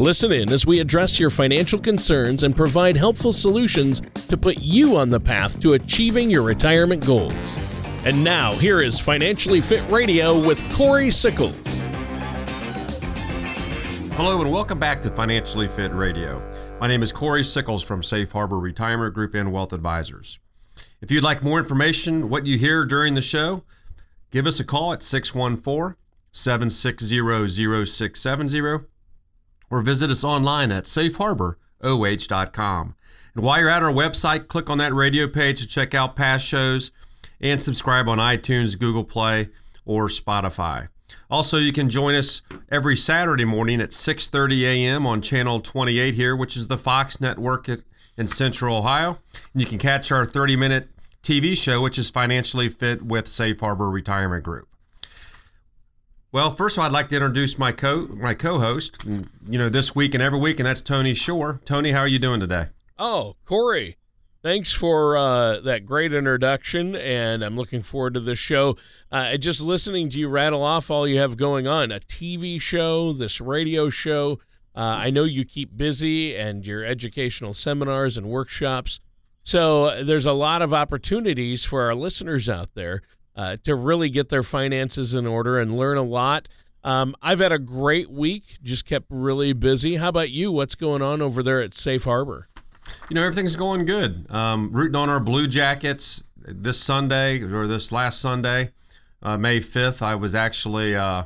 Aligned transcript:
Listen 0.00 0.32
in 0.32 0.50
as 0.50 0.64
we 0.64 0.80
address 0.80 1.20
your 1.20 1.28
financial 1.28 1.78
concerns 1.78 2.42
and 2.42 2.56
provide 2.56 2.96
helpful 2.96 3.34
solutions 3.34 4.00
to 4.28 4.36
put 4.38 4.56
you 4.62 4.96
on 4.96 5.10
the 5.10 5.20
path 5.20 5.60
to 5.60 5.74
achieving 5.74 6.30
your 6.30 6.42
retirement 6.42 7.04
goals. 7.04 7.58
And 8.06 8.24
now, 8.24 8.54
here 8.54 8.80
is 8.80 8.98
Financially 8.98 9.60
Fit 9.60 9.86
Radio 9.90 10.40
with 10.40 10.62
Corey 10.72 11.10
Sickles. 11.10 11.82
Hello, 14.16 14.40
and 14.40 14.50
welcome 14.50 14.78
back 14.78 15.02
to 15.02 15.10
Financially 15.10 15.68
Fit 15.68 15.92
Radio. 15.92 16.42
My 16.80 16.86
name 16.86 17.02
is 17.02 17.12
Corey 17.12 17.44
Sickles 17.44 17.84
from 17.84 18.02
Safe 18.02 18.32
Harbor 18.32 18.58
Retirement 18.58 19.12
Group 19.12 19.34
and 19.34 19.52
Wealth 19.52 19.74
Advisors. 19.74 20.38
If 21.02 21.10
you'd 21.10 21.24
like 21.24 21.42
more 21.42 21.58
information, 21.58 22.30
what 22.30 22.46
you 22.46 22.56
hear 22.56 22.86
during 22.86 23.16
the 23.16 23.20
show, 23.20 23.64
give 24.30 24.46
us 24.46 24.60
a 24.60 24.64
call 24.64 24.94
at 24.94 25.02
614 25.02 25.94
760 26.32 27.84
0670 27.84 28.89
or 29.70 29.80
visit 29.80 30.10
us 30.10 30.24
online 30.24 30.72
at 30.72 30.84
safeharboroh.com. 30.84 32.94
And 33.34 33.44
while 33.44 33.60
you're 33.60 33.68
at 33.68 33.82
our 33.82 33.92
website, 33.92 34.48
click 34.48 34.68
on 34.68 34.78
that 34.78 34.92
radio 34.92 35.28
page 35.28 35.60
to 35.60 35.68
check 35.68 35.94
out 35.94 36.16
past 36.16 36.44
shows 36.44 36.90
and 37.40 37.62
subscribe 37.62 38.08
on 38.08 38.18
iTunes, 38.18 38.78
Google 38.78 39.04
Play, 39.04 39.48
or 39.84 40.08
Spotify. 40.08 40.88
Also, 41.30 41.56
you 41.56 41.72
can 41.72 41.88
join 41.88 42.14
us 42.14 42.42
every 42.70 42.96
Saturday 42.96 43.44
morning 43.44 43.80
at 43.80 43.90
6:30 43.90 44.62
a.m. 44.62 45.06
on 45.06 45.20
channel 45.20 45.60
28 45.60 46.14
here, 46.14 46.36
which 46.36 46.56
is 46.56 46.68
the 46.68 46.78
Fox 46.78 47.20
network 47.20 47.68
in 47.68 48.28
Central 48.28 48.76
Ohio. 48.76 49.18
And 49.52 49.62
you 49.62 49.66
can 49.66 49.78
catch 49.78 50.12
our 50.12 50.26
30-minute 50.26 50.88
TV 51.22 51.56
show, 51.56 51.80
which 51.80 51.98
is 51.98 52.10
Financially 52.10 52.68
Fit 52.68 53.02
with 53.02 53.26
Safe 53.26 53.58
Harbor 53.60 53.90
Retirement 53.90 54.44
Group. 54.44 54.69
Well, 56.32 56.52
first 56.52 56.76
of 56.76 56.82
all, 56.82 56.86
I'd 56.86 56.92
like 56.92 57.08
to 57.08 57.16
introduce 57.16 57.58
my 57.58 57.72
co 57.72 58.06
my 58.06 58.34
co-host, 58.34 59.04
you 59.04 59.58
know, 59.58 59.68
this 59.68 59.96
week 59.96 60.14
and 60.14 60.22
every 60.22 60.38
week, 60.38 60.60
and 60.60 60.66
that's 60.66 60.80
Tony 60.80 61.12
Shore. 61.12 61.60
Tony, 61.64 61.90
how 61.90 62.00
are 62.00 62.08
you 62.08 62.20
doing 62.20 62.38
today? 62.38 62.66
Oh, 63.00 63.34
Corey, 63.44 63.96
thanks 64.40 64.72
for 64.72 65.16
uh, 65.16 65.58
that 65.58 65.84
great 65.84 66.12
introduction, 66.12 66.94
and 66.94 67.42
I'm 67.42 67.56
looking 67.56 67.82
forward 67.82 68.14
to 68.14 68.20
this 68.20 68.38
show. 68.38 68.76
Uh, 69.10 69.36
just 69.38 69.60
listening 69.60 70.08
to 70.10 70.20
you 70.20 70.28
rattle 70.28 70.62
off 70.62 70.88
all 70.88 71.08
you 71.08 71.18
have 71.18 71.36
going 71.36 71.66
on—a 71.66 71.98
TV 71.98 72.60
show, 72.60 73.12
this 73.12 73.40
radio 73.40 73.90
show. 73.90 74.38
Uh, 74.76 74.82
I 74.82 75.10
know 75.10 75.24
you 75.24 75.44
keep 75.44 75.76
busy 75.76 76.36
and 76.36 76.64
your 76.64 76.84
educational 76.84 77.54
seminars 77.54 78.16
and 78.16 78.28
workshops. 78.28 79.00
So 79.42 80.04
there's 80.04 80.26
a 80.26 80.32
lot 80.32 80.62
of 80.62 80.72
opportunities 80.72 81.64
for 81.64 81.82
our 81.82 81.94
listeners 81.94 82.48
out 82.48 82.74
there 82.74 83.02
uh, 83.36 83.56
to 83.64 83.74
really 83.74 84.10
get 84.10 84.28
their 84.28 84.42
finances 84.42 85.14
in 85.14 85.26
order 85.26 85.58
and 85.58 85.76
learn 85.76 85.96
a 85.96 86.02
lot. 86.02 86.48
Um, 86.82 87.14
I've 87.20 87.40
had 87.40 87.52
a 87.52 87.58
great 87.58 88.10
week, 88.10 88.56
just 88.62 88.86
kept 88.86 89.06
really 89.10 89.52
busy. 89.52 89.96
How 89.96 90.08
about 90.08 90.30
you? 90.30 90.50
What's 90.50 90.74
going 90.74 91.02
on 91.02 91.20
over 91.20 91.42
there 91.42 91.60
at 91.60 91.74
Safe 91.74 92.04
Harbor? 92.04 92.48
You 93.08 93.14
know, 93.14 93.22
everything's 93.22 93.56
going 93.56 93.84
good. 93.84 94.26
Um, 94.30 94.72
rooting 94.72 94.96
on 94.96 95.10
our 95.10 95.20
Blue 95.20 95.46
Jackets 95.46 96.22
this 96.36 96.80
Sunday 96.80 97.42
or 97.42 97.66
this 97.66 97.92
last 97.92 98.20
Sunday, 98.20 98.70
uh, 99.22 99.36
May 99.36 99.58
5th. 99.58 100.00
I 100.00 100.14
was 100.14 100.34
actually, 100.34 100.96
uh, 100.96 101.24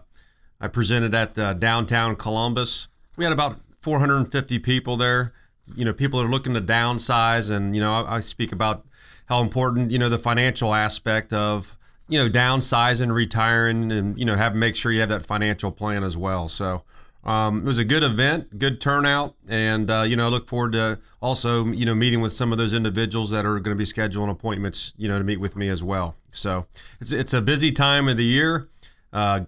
I 0.60 0.68
presented 0.68 1.14
at 1.14 1.38
uh, 1.38 1.52
downtown 1.52 2.16
Columbus. 2.16 2.88
We 3.16 3.24
had 3.24 3.32
about 3.32 3.56
450 3.80 4.58
people 4.58 4.96
there. 4.96 5.32
You 5.76 5.84
know, 5.84 5.92
people 5.92 6.20
are 6.20 6.28
looking 6.28 6.54
to 6.54 6.60
downsize, 6.60 7.50
and, 7.50 7.74
you 7.74 7.80
know, 7.80 7.92
I, 7.92 8.16
I 8.16 8.20
speak 8.20 8.52
about 8.52 8.84
how 9.26 9.40
important, 9.40 9.90
you 9.90 9.98
know, 9.98 10.08
the 10.08 10.18
financial 10.18 10.74
aspect 10.74 11.32
of, 11.32 11.78
you 12.08 12.22
know, 12.22 12.28
downsizing, 12.28 13.12
retiring, 13.12 13.90
and 13.90 14.18
you 14.18 14.24
know, 14.24 14.34
have 14.34 14.54
make 14.54 14.76
sure 14.76 14.92
you 14.92 15.00
have 15.00 15.08
that 15.08 15.24
financial 15.24 15.70
plan 15.70 16.04
as 16.04 16.16
well. 16.16 16.48
So 16.48 16.84
um, 17.24 17.60
it 17.60 17.64
was 17.64 17.78
a 17.78 17.84
good 17.84 18.02
event, 18.02 18.58
good 18.58 18.80
turnout, 18.80 19.34
and 19.48 19.90
uh, 19.90 20.02
you 20.02 20.14
know, 20.14 20.26
I 20.26 20.28
look 20.28 20.46
forward 20.46 20.72
to 20.72 20.98
also 21.22 21.66
you 21.66 21.86
know 21.86 21.94
meeting 21.94 22.20
with 22.20 22.32
some 22.32 22.52
of 22.52 22.58
those 22.58 22.74
individuals 22.74 23.30
that 23.30 23.46
are 23.46 23.58
going 23.60 23.76
to 23.76 23.78
be 23.78 23.84
scheduling 23.84 24.30
appointments, 24.30 24.92
you 24.98 25.08
know, 25.08 25.18
to 25.18 25.24
meet 25.24 25.40
with 25.40 25.56
me 25.56 25.68
as 25.68 25.82
well. 25.82 26.16
So 26.32 26.66
it's 27.00 27.12
it's 27.12 27.32
a 27.32 27.40
busy 27.40 27.72
time 27.72 28.08
of 28.08 28.16
the 28.16 28.24
year. 28.24 28.68
Uh, 29.12 29.40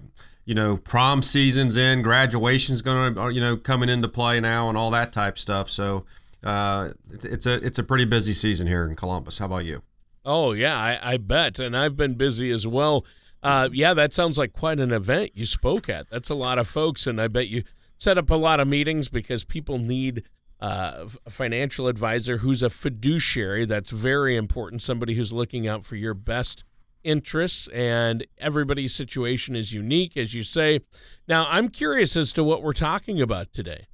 you 0.46 0.54
know, 0.54 0.76
prom 0.76 1.22
season's 1.22 1.76
in, 1.76 2.02
graduation's 2.02 2.80
going 2.80 3.14
to 3.14 3.30
you 3.30 3.40
know 3.40 3.56
coming 3.56 3.90
into 3.90 4.08
play 4.08 4.40
now, 4.40 4.70
and 4.70 4.78
all 4.78 4.90
that 4.92 5.12
type 5.12 5.36
stuff. 5.36 5.68
So 5.68 6.06
uh, 6.42 6.90
it's 7.10 7.44
a 7.44 7.54
it's 7.64 7.78
a 7.78 7.84
pretty 7.84 8.06
busy 8.06 8.32
season 8.32 8.66
here 8.66 8.86
in 8.86 8.96
Columbus. 8.96 9.38
How 9.38 9.46
about 9.46 9.66
you? 9.66 9.82
Oh 10.26 10.52
yeah, 10.52 10.76
I, 10.76 11.12
I 11.12 11.16
bet, 11.18 11.60
and 11.60 11.76
I've 11.76 11.96
been 11.96 12.14
busy 12.14 12.50
as 12.50 12.66
well. 12.66 13.06
Uh, 13.44 13.68
yeah, 13.72 13.94
that 13.94 14.12
sounds 14.12 14.36
like 14.36 14.52
quite 14.52 14.80
an 14.80 14.92
event 14.92 15.30
you 15.34 15.46
spoke 15.46 15.88
at. 15.88 16.10
That's 16.10 16.30
a 16.30 16.34
lot 16.34 16.58
of 16.58 16.66
folks, 16.66 17.06
and 17.06 17.20
I 17.20 17.28
bet 17.28 17.46
you 17.46 17.62
set 17.96 18.18
up 18.18 18.28
a 18.28 18.34
lot 18.34 18.58
of 18.58 18.66
meetings 18.66 19.08
because 19.08 19.44
people 19.44 19.78
need 19.78 20.24
uh, 20.60 21.06
a 21.24 21.30
financial 21.30 21.86
advisor 21.86 22.38
who's 22.38 22.60
a 22.60 22.70
fiduciary. 22.70 23.66
That's 23.66 23.90
very 23.90 24.36
important. 24.36 24.82
Somebody 24.82 25.14
who's 25.14 25.32
looking 25.32 25.68
out 25.68 25.84
for 25.84 25.94
your 25.94 26.12
best 26.14 26.64
interests, 27.04 27.68
and 27.68 28.26
everybody's 28.36 28.94
situation 28.94 29.54
is 29.54 29.72
unique, 29.72 30.16
as 30.16 30.34
you 30.34 30.42
say. 30.42 30.80
Now, 31.28 31.46
I'm 31.48 31.68
curious 31.68 32.16
as 32.16 32.32
to 32.32 32.42
what 32.42 32.62
we're 32.62 32.72
talking 32.72 33.20
about 33.20 33.52
today. 33.52 33.86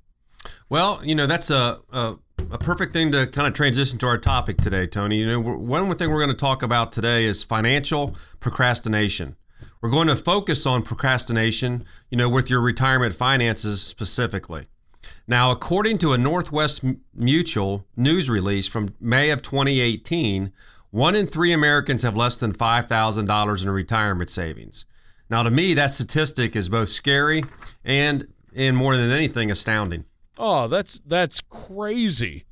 Well, 0.71 1.01
you 1.05 1.15
know, 1.15 1.27
that's 1.27 1.51
a, 1.51 1.81
a 1.93 2.17
a 2.51 2.59
perfect 2.59 2.93
thing 2.93 3.13
to 3.13 3.27
kind 3.27 3.47
of 3.47 3.55
transition 3.55 3.99
to 3.99 4.07
our 4.07 4.19
topic 4.19 4.59
today, 4.59 4.87
Tony. 4.87 5.19
You 5.19 5.27
know, 5.27 5.41
one 5.41 5.93
thing 5.95 6.11
we're 6.11 6.19
going 6.19 6.31
to 6.31 6.37
talk 6.37 6.63
about 6.63 6.93
today 6.93 7.25
is 7.25 7.45
financial 7.45 8.17
procrastination. 8.41 9.37
We're 9.81 9.91
going 9.91 10.09
to 10.09 10.17
focus 10.17 10.67
on 10.67 10.83
procrastination, 10.83 11.85
you 12.11 12.17
know, 12.17 12.29
with 12.29 12.49
your 12.51 12.61
retirement 12.61 13.15
finances 13.15 13.83
specifically. 13.83 14.67
Now, 15.27 15.51
according 15.51 15.99
to 15.99 16.13
a 16.13 16.19
Northwest 16.19 16.85
Mutual 17.15 17.87
news 17.97 18.31
release 18.31 18.69
from 18.69 18.95
May 19.01 19.31
of 19.31 19.43
2018, 19.43 20.53
one 20.91 21.15
in 21.15 21.27
three 21.27 21.53
Americans 21.53 22.03
have 22.03 22.17
less 22.17 22.39
than 22.39 22.53
$5,000 22.53 23.63
in 23.63 23.71
retirement 23.71 24.31
savings. 24.31 24.85
Now, 25.29 25.43
to 25.43 25.51
me, 25.51 25.75
that 25.75 25.91
statistic 25.91 26.55
is 26.55 26.69
both 26.69 26.89
scary 26.89 27.45
and, 27.85 28.29
and 28.55 28.77
more 28.77 28.97
than 28.97 29.11
anything, 29.11 29.51
astounding. 29.51 30.05
Oh, 30.39 30.69
that's 30.69 31.01
that's 31.07 31.41
crazy. 31.41 32.45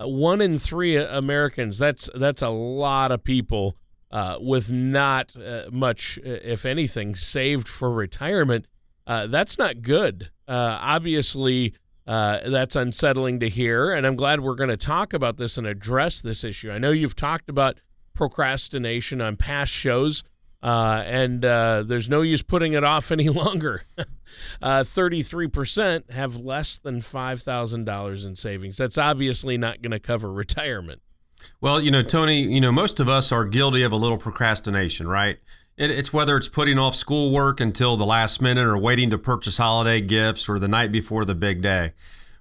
Uh, 0.00 0.08
one 0.08 0.40
in 0.40 0.58
three 0.58 0.96
Americans. 0.96 1.78
That's 1.78 2.08
that's 2.14 2.42
a 2.42 2.48
lot 2.48 3.12
of 3.12 3.24
people 3.24 3.76
uh, 4.10 4.36
with 4.40 4.70
not 4.70 5.34
uh, 5.36 5.64
much, 5.70 6.18
uh, 6.18 6.38
if 6.42 6.66
anything, 6.66 7.14
saved 7.14 7.66
for 7.66 7.90
retirement. 7.90 8.66
Uh, 9.06 9.26
that's 9.26 9.58
not 9.58 9.82
good. 9.82 10.30
Uh, 10.46 10.78
obviously, 10.80 11.74
that's 12.06 12.76
unsettling 12.76 13.40
to 13.40 13.48
hear, 13.48 13.92
and 13.92 14.06
I'm 14.06 14.16
glad 14.16 14.40
we're 14.40 14.54
going 14.54 14.70
to 14.70 14.76
talk 14.76 15.12
about 15.12 15.38
this 15.38 15.56
and 15.56 15.66
address 15.66 16.20
this 16.20 16.44
issue. 16.44 16.70
I 16.70 16.78
know 16.78 16.90
you've 16.90 17.16
talked 17.16 17.48
about 17.48 17.78
procrastination 18.14 19.20
on 19.20 19.36
past 19.36 19.72
shows. 19.72 20.22
Uh, 20.62 21.02
and 21.06 21.44
uh, 21.44 21.82
there's 21.84 22.08
no 22.08 22.22
use 22.22 22.42
putting 22.42 22.74
it 22.74 22.84
off 22.84 23.10
any 23.10 23.28
longer. 23.28 23.82
uh, 24.62 24.84
33% 24.84 26.10
have 26.10 26.36
less 26.36 26.78
than 26.78 27.00
$5,000 27.00 28.26
in 28.26 28.36
savings. 28.36 28.76
That's 28.76 28.98
obviously 28.98 29.58
not 29.58 29.82
going 29.82 29.90
to 29.90 30.00
cover 30.00 30.32
retirement. 30.32 31.02
Well, 31.60 31.80
you 31.80 31.90
know, 31.90 32.02
Tony, 32.02 32.42
you 32.42 32.60
know, 32.60 32.70
most 32.70 33.00
of 33.00 33.08
us 33.08 33.32
are 33.32 33.44
guilty 33.44 33.82
of 33.82 33.90
a 33.90 33.96
little 33.96 34.18
procrastination, 34.18 35.08
right? 35.08 35.38
It, 35.76 35.90
it's 35.90 36.12
whether 36.12 36.36
it's 36.36 36.48
putting 36.48 36.78
off 36.78 36.94
schoolwork 36.94 37.58
until 37.60 37.96
the 37.96 38.06
last 38.06 38.40
minute 38.40 38.64
or 38.64 38.78
waiting 38.78 39.10
to 39.10 39.18
purchase 39.18 39.58
holiday 39.58 40.00
gifts 40.00 40.48
or 40.48 40.60
the 40.60 40.68
night 40.68 40.92
before 40.92 41.24
the 41.24 41.34
big 41.34 41.60
day. 41.60 41.92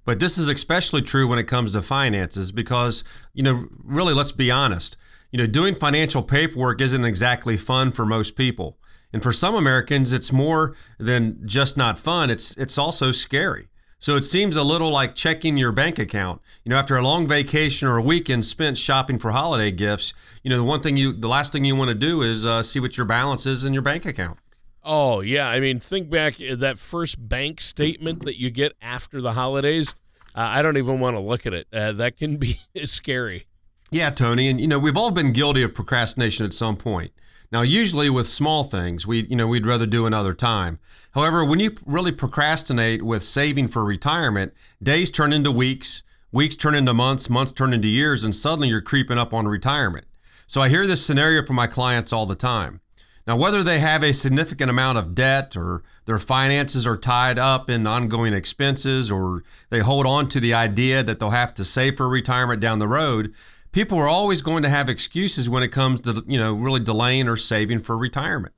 But 0.05 0.19
this 0.19 0.37
is 0.37 0.49
especially 0.49 1.01
true 1.01 1.27
when 1.27 1.39
it 1.39 1.45
comes 1.45 1.73
to 1.73 1.81
finances 1.81 2.51
because, 2.51 3.03
you 3.33 3.41
know, 3.43 3.65
really, 3.83 4.13
let's 4.13 4.31
be 4.31 4.51
honest 4.51 4.97
you 5.31 5.39
know, 5.39 5.45
doing 5.45 5.73
financial 5.73 6.21
paperwork 6.21 6.81
isn't 6.81 7.05
exactly 7.05 7.57
fun 7.57 7.91
for 7.91 8.05
most 8.05 8.35
people. 8.35 8.77
And 9.13 9.21
for 9.21 9.31
some 9.31 9.55
Americans, 9.55 10.13
it's 10.13 10.31
more 10.31 10.75
than 10.97 11.45
just 11.45 11.77
not 11.77 11.97
fun, 11.97 12.29
it's 12.29 12.55
it's 12.57 12.77
also 12.77 13.11
scary. 13.11 13.67
So 14.01 14.15
it 14.15 14.23
seems 14.23 14.55
a 14.55 14.63
little 14.63 14.89
like 14.89 15.13
checking 15.13 15.57
your 15.57 15.71
bank 15.71 15.99
account. 15.99 16.41
You 16.63 16.71
know, 16.71 16.77
after 16.77 16.97
a 16.97 17.03
long 17.03 17.27
vacation 17.27 17.87
or 17.87 17.97
a 17.97 18.01
weekend 18.01 18.45
spent 18.45 18.75
shopping 18.77 19.19
for 19.19 19.29
holiday 19.31 19.69
gifts, 19.69 20.15
you 20.43 20.49
know, 20.49 20.57
the 20.57 20.63
one 20.63 20.79
thing 20.79 20.97
you, 20.97 21.13
the 21.13 21.27
last 21.27 21.53
thing 21.53 21.65
you 21.65 21.75
want 21.75 21.89
to 21.89 21.95
do 21.95 22.23
is 22.23 22.43
uh, 22.43 22.63
see 22.63 22.79
what 22.79 22.97
your 22.97 23.05
balance 23.05 23.45
is 23.45 23.63
in 23.63 23.73
your 23.73 23.83
bank 23.83 24.05
account. 24.05 24.39
Oh 24.83 25.21
yeah, 25.21 25.47
I 25.47 25.59
mean, 25.59 25.79
think 25.79 26.09
back 26.09 26.41
uh, 26.41 26.55
that 26.55 26.79
first 26.79 27.29
bank 27.29 27.61
statement 27.61 28.25
that 28.25 28.39
you 28.39 28.49
get 28.49 28.73
after 28.81 29.21
the 29.21 29.33
holidays. 29.33 29.93
Uh, 30.33 30.47
I 30.49 30.61
don't 30.63 30.77
even 30.77 30.99
want 30.99 31.15
to 31.15 31.21
look 31.21 31.45
at 31.45 31.53
it. 31.53 31.67
Uh, 31.71 31.91
that 31.91 32.17
can 32.17 32.37
be 32.37 32.59
scary. 32.85 33.45
Yeah, 33.93 34.09
Tony, 34.09 34.47
and 34.47 34.61
you 34.61 34.67
know 34.67 34.79
we've 34.79 34.95
all 34.95 35.11
been 35.11 35.33
guilty 35.33 35.63
of 35.63 35.75
procrastination 35.75 36.45
at 36.45 36.53
some 36.53 36.77
point. 36.77 37.11
Now, 37.51 37.61
usually 37.61 38.09
with 38.09 38.25
small 38.25 38.63
things, 38.63 39.05
we 39.05 39.23
you 39.23 39.35
know 39.35 39.47
we'd 39.47 39.65
rather 39.65 39.85
do 39.85 40.05
another 40.05 40.31
time. 40.31 40.79
However, 41.13 41.43
when 41.43 41.59
you 41.59 41.75
really 41.85 42.13
procrastinate 42.13 43.01
with 43.01 43.21
saving 43.21 43.67
for 43.67 43.83
retirement, 43.83 44.53
days 44.81 45.11
turn 45.11 45.33
into 45.33 45.51
weeks, 45.51 46.03
weeks 46.31 46.55
turn 46.55 46.73
into 46.73 46.93
months, 46.93 47.29
months 47.29 47.51
turn 47.51 47.73
into 47.73 47.89
years, 47.89 48.23
and 48.23 48.33
suddenly 48.33 48.69
you're 48.69 48.79
creeping 48.79 49.17
up 49.17 49.33
on 49.33 49.45
retirement. 49.45 50.05
So 50.47 50.61
I 50.61 50.69
hear 50.69 50.87
this 50.87 51.05
scenario 51.05 51.43
from 51.43 51.57
my 51.57 51.67
clients 51.67 52.13
all 52.13 52.25
the 52.25 52.33
time. 52.33 52.79
Now, 53.27 53.35
whether 53.35 53.61
they 53.61 53.79
have 53.79 54.03
a 54.03 54.13
significant 54.13 54.69
amount 54.69 54.97
of 54.97 55.13
debt 55.13 55.55
or 55.55 55.83
their 56.05 56.17
finances 56.17 56.87
are 56.87 56.97
tied 56.97 57.37
up 57.37 57.69
in 57.69 57.85
ongoing 57.85 58.33
expenses 58.33 59.11
or 59.11 59.43
they 59.69 59.79
hold 59.79 60.05
on 60.05 60.27
to 60.29 60.39
the 60.39 60.53
idea 60.53 61.03
that 61.03 61.19
they'll 61.19 61.29
have 61.29 61.53
to 61.55 61.65
save 61.65 61.97
for 61.97 62.09
retirement 62.09 62.61
down 62.61 62.79
the 62.79 62.87
road, 62.87 63.33
people 63.71 63.97
are 63.97 64.07
always 64.07 64.41
going 64.41 64.63
to 64.63 64.69
have 64.69 64.89
excuses 64.89 65.49
when 65.49 65.63
it 65.63 65.69
comes 65.69 66.01
to, 66.01 66.23
you 66.27 66.37
know, 66.37 66.53
really 66.53 66.79
delaying 66.79 67.27
or 67.27 67.35
saving 67.35 67.79
for 67.79 67.97
retirement. 67.97 68.53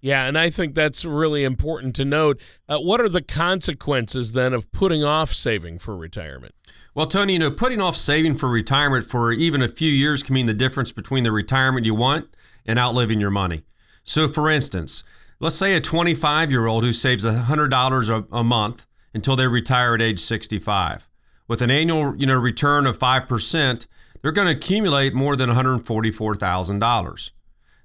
Yeah, 0.00 0.26
and 0.26 0.36
I 0.36 0.50
think 0.50 0.74
that's 0.74 1.06
really 1.06 1.44
important 1.44 1.96
to 1.96 2.04
note. 2.04 2.38
Uh, 2.68 2.78
what 2.78 3.00
are 3.00 3.08
the 3.08 3.22
consequences 3.22 4.32
then 4.32 4.52
of 4.52 4.70
putting 4.70 5.02
off 5.02 5.32
saving 5.32 5.78
for 5.78 5.96
retirement? 5.96 6.54
Well, 6.94 7.06
Tony, 7.06 7.32
you 7.32 7.38
know, 7.38 7.50
putting 7.50 7.80
off 7.80 7.96
saving 7.96 8.34
for 8.34 8.50
retirement 8.50 9.04
for 9.04 9.32
even 9.32 9.62
a 9.62 9.68
few 9.68 9.90
years 9.90 10.22
can 10.22 10.34
mean 10.34 10.44
the 10.44 10.52
difference 10.52 10.92
between 10.92 11.24
the 11.24 11.32
retirement 11.32 11.86
you 11.86 11.94
want 11.94 12.36
and 12.66 12.78
outliving 12.78 13.18
your 13.18 13.30
money. 13.30 13.62
So, 14.02 14.28
for 14.28 14.50
instance, 14.50 15.04
let's 15.40 15.56
say 15.56 15.74
a 15.74 15.80
25 15.80 16.50
year 16.50 16.66
old 16.66 16.84
who 16.84 16.92
saves 16.92 17.24
$100 17.24 18.10
a, 18.10 18.36
a 18.36 18.44
month 18.44 18.86
until 19.14 19.36
they 19.36 19.46
retire 19.46 19.94
at 19.94 20.02
age 20.02 20.20
65. 20.20 21.08
With 21.48 21.62
an 21.62 21.70
annual 21.70 22.14
you 22.16 22.26
know, 22.26 22.34
return 22.34 22.86
of 22.86 22.98
5%, 22.98 23.86
they're 24.24 24.32
going 24.32 24.48
to 24.48 24.56
accumulate 24.56 25.12
more 25.12 25.36
than 25.36 25.50
$144,000. 25.50 27.30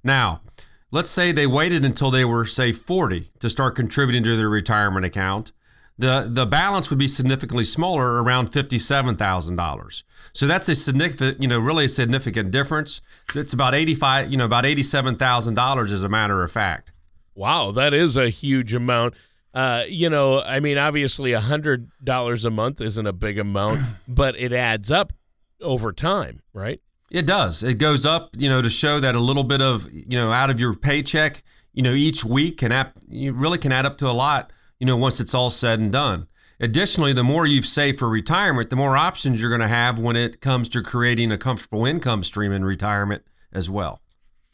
Now, 0.06 0.42
let's 0.90 1.10
say 1.10 1.34
they 1.34 1.46
waited 1.46 1.84
until 1.84 2.10
they 2.12 2.24
were, 2.24 2.46
say, 2.46 2.72
40 2.72 3.32
to 3.40 3.50
start 3.50 3.76
contributing 3.76 4.24
to 4.24 4.38
their 4.38 4.48
retirement 4.48 5.06
account. 5.06 5.52
The, 5.98 6.28
the 6.30 6.46
balance 6.46 6.90
would 6.90 6.98
be 6.98 7.10
significantly 7.10 7.66
smaller, 7.66 8.24
around 8.24 8.54
$57,000. 8.54 10.04
So 10.32 10.48
that's 10.48 10.70
a 10.70 10.76
significant, 10.76 11.42
you 11.42 11.50
know, 11.50 11.60
really 11.60 11.84
a 11.84 11.90
significant 11.90 12.52
difference. 12.52 13.02
It's 13.36 13.52
about 13.52 13.76
85, 13.76 14.32
you 14.32 14.38
know, 14.38 14.46
about 14.46 14.64
$87,000 14.64 15.92
as 15.92 16.04
a 16.04 16.08
matter 16.08 16.42
of 16.42 16.50
fact. 16.50 16.94
Wow, 17.36 17.72
that 17.72 17.94
is 17.94 18.16
a 18.16 18.30
huge 18.30 18.74
amount. 18.74 19.16
Uh, 19.54 19.84
you 19.90 20.10
know, 20.10 20.40
I 20.40 20.62
mean, 20.62 20.78
obviously, 20.78 21.34
a 21.34 21.42
hundred 21.42 21.90
dollars 22.02 22.46
a 22.46 22.50
month 22.50 22.80
isn't 22.80 23.06
a 23.06 23.12
big 23.12 23.40
amount, 23.40 23.80
but 24.08 24.38
it 24.38 24.54
adds 24.54 24.90
up 24.90 25.12
over 25.62 25.92
time, 25.92 26.42
right? 26.54 26.82
It 27.12 27.26
does. 27.26 27.64
It 27.64 27.76
goes 27.76 28.06
up, 28.06 28.30
you 28.38 28.50
know, 28.50 28.62
to 28.62 28.70
show 28.70 29.00
that 29.00 29.16
a 29.16 29.20
little 29.20 29.44
bit 29.44 29.62
of, 29.62 29.92
you 29.92 30.18
know, 30.18 30.32
out 30.32 30.50
of 30.50 30.60
your 30.60 30.76
paycheck, 30.76 31.44
you 31.74 31.82
know, 31.82 31.94
each 31.94 32.24
week 32.24 32.58
can 32.58 32.72
add, 32.72 32.92
you 33.08 33.34
really 33.34 33.58
can 33.58 33.72
add 33.72 33.86
up 33.86 33.98
to 34.00 34.08
a 34.08 34.14
lot, 34.14 34.52
you 34.80 34.86
know, 34.86 34.96
once 34.96 35.20
it's 35.20 35.34
all 35.34 35.50
said 35.50 35.80
and 35.80 35.92
done. 35.92 36.28
Additionally, 36.60 37.14
the 37.14 37.24
more 37.24 37.46
you've 37.46 37.66
saved 37.66 38.00
for 38.00 38.10
retirement, 38.10 38.70
the 38.70 38.76
more 38.76 38.98
options 38.98 39.42
you're 39.42 39.50
going 39.50 39.62
to 39.62 39.68
have 39.68 39.98
when 39.98 40.16
it 40.16 40.42
comes 40.42 40.68
to 40.70 40.84
creating 40.84 41.32
a 41.32 41.38
comfortable 41.38 41.86
income 41.86 42.24
stream 42.24 42.52
in 42.52 42.66
retirement 42.66 43.24
as 43.52 43.70
well. 43.70 44.02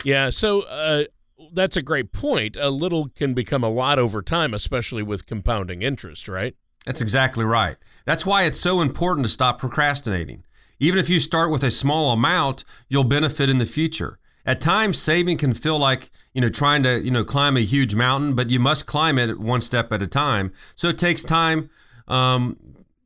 Yeah. 0.04 0.30
So, 0.30 0.62
uh, 0.62 1.06
that's 1.52 1.76
a 1.76 1.82
great 1.82 2.12
point. 2.12 2.56
A 2.56 2.70
little 2.70 3.10
can 3.10 3.34
become 3.34 3.64
a 3.64 3.70
lot 3.70 4.00
over 4.00 4.22
time, 4.22 4.54
especially 4.54 5.04
with 5.04 5.26
compounding 5.26 5.82
interest, 5.82 6.28
right? 6.28 6.56
That's 6.86 7.02
exactly 7.02 7.44
right. 7.44 7.76
That's 8.06 8.26
why 8.26 8.44
it's 8.44 8.60
so 8.60 8.82
important 8.82 9.26
to 9.26 9.30
stop 9.32 9.60
procrastinating. 9.60 10.45
Even 10.80 11.00
if 11.00 11.10
you 11.10 11.20
start 11.20 11.52
with 11.52 11.64
a 11.64 11.72
small 11.72 12.12
amount, 12.12 12.64
you'll 12.90 13.04
benefit 13.04 13.50
in 13.50 13.58
the 13.58 13.66
future. 13.66 14.20
At 14.46 14.62
times, 14.62 15.02
saving 15.02 15.38
can 15.38 15.54
feel 15.54 15.80
like 15.80 16.12
you 16.34 16.42
know 16.42 16.50
trying 16.50 16.84
to 16.84 17.02
you 17.02 17.12
know 17.12 17.24
climb 17.24 17.58
a 17.58 17.62
huge 17.62 17.96
mountain, 17.96 18.36
but 18.36 18.50
you 18.50 18.60
must 18.60 18.86
climb 18.86 19.18
it 19.18 19.40
one 19.40 19.62
step 19.62 19.92
at 19.92 20.02
a 20.02 20.08
time. 20.08 20.52
So 20.76 20.90
it 20.90 20.98
takes 20.98 21.24
time, 21.24 21.70
um, 22.08 22.58